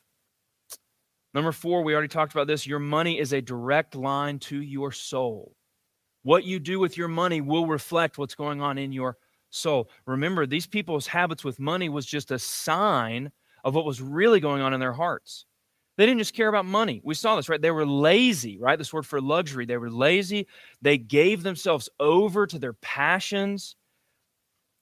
Number 1.35 1.51
four, 1.51 1.83
we 1.83 1.93
already 1.93 2.07
talked 2.07 2.33
about 2.33 2.47
this. 2.47 2.65
Your 2.65 2.79
money 2.79 3.19
is 3.19 3.33
a 3.33 3.41
direct 3.41 3.93
line 3.93 4.39
to 4.39 4.59
your 4.59 4.91
soul. 4.91 5.55
What 6.23 6.43
you 6.43 6.59
do 6.59 6.79
with 6.79 6.97
your 6.97 7.07
money 7.07 7.39
will 7.39 7.67
reflect 7.67 8.17
what's 8.17 8.33
going 8.33 8.61
on 8.61 8.79
in 8.79 8.91
your 8.91 9.17
soul. 9.51 9.89
Remember, 10.05 10.45
these 10.45 10.67
people's 10.67 11.07
habits 11.07 11.43
with 11.43 11.59
money 11.59 11.89
was 11.89 12.05
just 12.05 12.31
a 12.31 12.39
sign 12.39 13.31
of 13.63 13.75
what 13.75 13.85
was 13.85 14.01
really 14.01 14.39
going 14.39 14.61
on 14.61 14.73
in 14.73 14.79
their 14.79 14.93
hearts. 14.93 15.45
They 15.97 16.05
didn't 16.05 16.19
just 16.19 16.33
care 16.33 16.47
about 16.47 16.65
money. 16.65 17.01
We 17.03 17.13
saw 17.13 17.35
this, 17.35 17.49
right? 17.49 17.61
They 17.61 17.69
were 17.69 17.85
lazy, 17.85 18.57
right? 18.57 18.77
This 18.77 18.93
word 18.93 19.05
for 19.05 19.21
luxury. 19.21 19.65
They 19.65 19.77
were 19.77 19.91
lazy. 19.91 20.47
They 20.81 20.97
gave 20.97 21.43
themselves 21.43 21.89
over 21.99 22.47
to 22.47 22.57
their 22.57 22.73
passions. 22.73 23.75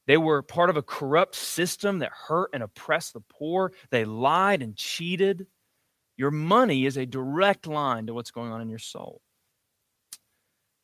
They 0.08 0.17
were 0.17 0.41
part 0.41 0.69
of 0.69 0.77
a 0.77 0.82
corrupt 0.82 1.36
system 1.36 1.99
that 1.99 2.12
hurt 2.12 2.51
and 2.53 2.63
oppressed 2.63 3.13
the 3.13 3.21
poor. 3.21 3.73
They 3.89 4.05
lied 4.05 4.62
and 4.62 4.75
cheated. 4.75 5.45
Your 6.15 6.32
money 6.32 6.86
is 6.86 6.97
a 6.97 7.05
direct 7.05 7.67
line 7.67 8.08
to 8.08 8.13
what's 8.13 8.32
going 8.32 8.51
on 8.51 8.62
in 8.62 8.69
your 8.69 8.79
soul. 8.79 9.21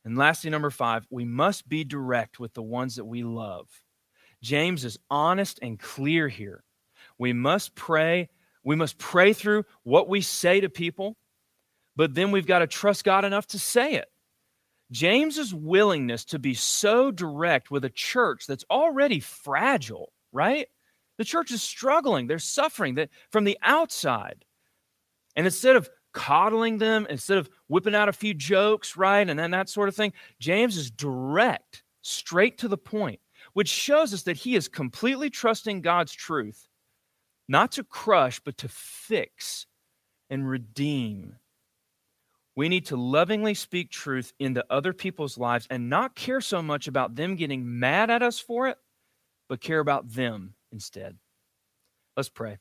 And 0.06 0.18
lastly, 0.18 0.52
number 0.52 0.70
five, 0.70 1.06
we 1.10 1.26
must 1.26 1.68
be 1.68 1.84
direct 1.84 2.40
with 2.40 2.54
the 2.54 2.62
ones 2.62 2.96
that 2.96 3.06
we 3.06 3.24
love. 3.24 3.68
James 4.42 4.86
is 4.86 5.00
honest 5.10 5.60
and 5.62 5.80
clear 5.80 6.28
here. 6.28 6.64
We 7.18 7.34
must 7.34 7.76
pray. 7.76 8.30
We 8.64 8.76
must 8.76 9.00
pray 9.00 9.34
through 9.34 9.66
what 9.84 10.08
we 10.08 10.22
say 10.22 10.62
to 10.62 10.70
people, 10.70 11.18
but 11.96 12.14
then 12.14 12.32
we've 12.32 12.48
got 12.48 12.60
to 12.60 12.68
trust 12.68 13.04
God 13.04 13.26
enough 13.26 13.48
to 13.48 13.60
say 13.60 13.96
it. 13.96 14.08
James's 14.92 15.54
willingness 15.54 16.26
to 16.26 16.40
be 16.40 16.54
so 16.54 17.10
direct 17.12 17.72
with 17.72 17.86
a 17.86 17.90
church 17.90 18.46
that's 18.46 18.66
already 18.70 19.20
fragile, 19.20 20.14
right? 20.32 20.68
The 21.18 21.24
church 21.24 21.52
is 21.52 21.64
struggling, 21.64 22.28
they're 22.28 22.40
suffering 22.40 22.96
that 22.96 23.10
from 23.32 23.46
the 23.46 23.58
outside. 23.64 24.46
And 25.36 25.46
instead 25.46 25.76
of 25.76 25.90
coddling 26.16 26.80
them 26.80 27.06
instead 27.10 27.38
of 27.38 27.50
whipping 27.68 27.94
out 27.94 28.10
a 28.10 28.14
few 28.14 28.34
jokes, 28.34 28.98
right? 28.98 29.30
And 29.30 29.38
then 29.38 29.52
that 29.52 29.70
sort 29.70 29.90
of 29.90 29.96
thing. 29.96 30.14
James 30.40 30.78
is 30.78 30.90
direct, 30.90 31.84
straight 32.02 32.58
to 32.60 32.68
the 32.68 32.78
point, 32.78 33.20
which 33.54 33.68
shows 33.68 34.14
us 34.14 34.24
that 34.24 34.38
he 34.38 34.56
is 34.56 34.68
completely 34.68 35.30
trusting 35.30 35.82
God's 35.82 36.14
truth, 36.14 36.68
not 37.48 37.74
to 37.74 37.84
crush, 37.84 38.40
but 38.40 38.58
to 38.58 38.70
fix 38.70 39.68
and 40.30 40.50
redeem. 40.50 41.36
We 42.56 42.70
need 42.70 42.86
to 42.88 42.96
lovingly 42.96 43.54
speak 43.54 43.92
truth 43.92 44.32
into 44.40 44.66
other 44.70 44.94
people's 44.94 45.38
lives 45.38 45.68
and 45.70 45.90
not 45.90 46.16
care 46.16 46.40
so 46.40 46.62
much 46.62 46.88
about 46.88 47.16
them 47.16 47.36
getting 47.36 47.80
mad 47.80 48.10
at 48.10 48.24
us 48.24 48.40
for 48.40 48.70
it, 48.70 48.78
but 49.50 49.60
care 49.60 49.80
about 49.80 50.10
them 50.10 50.56
instead. 50.72 51.18
Let's 52.16 52.30
pray. 52.30 52.58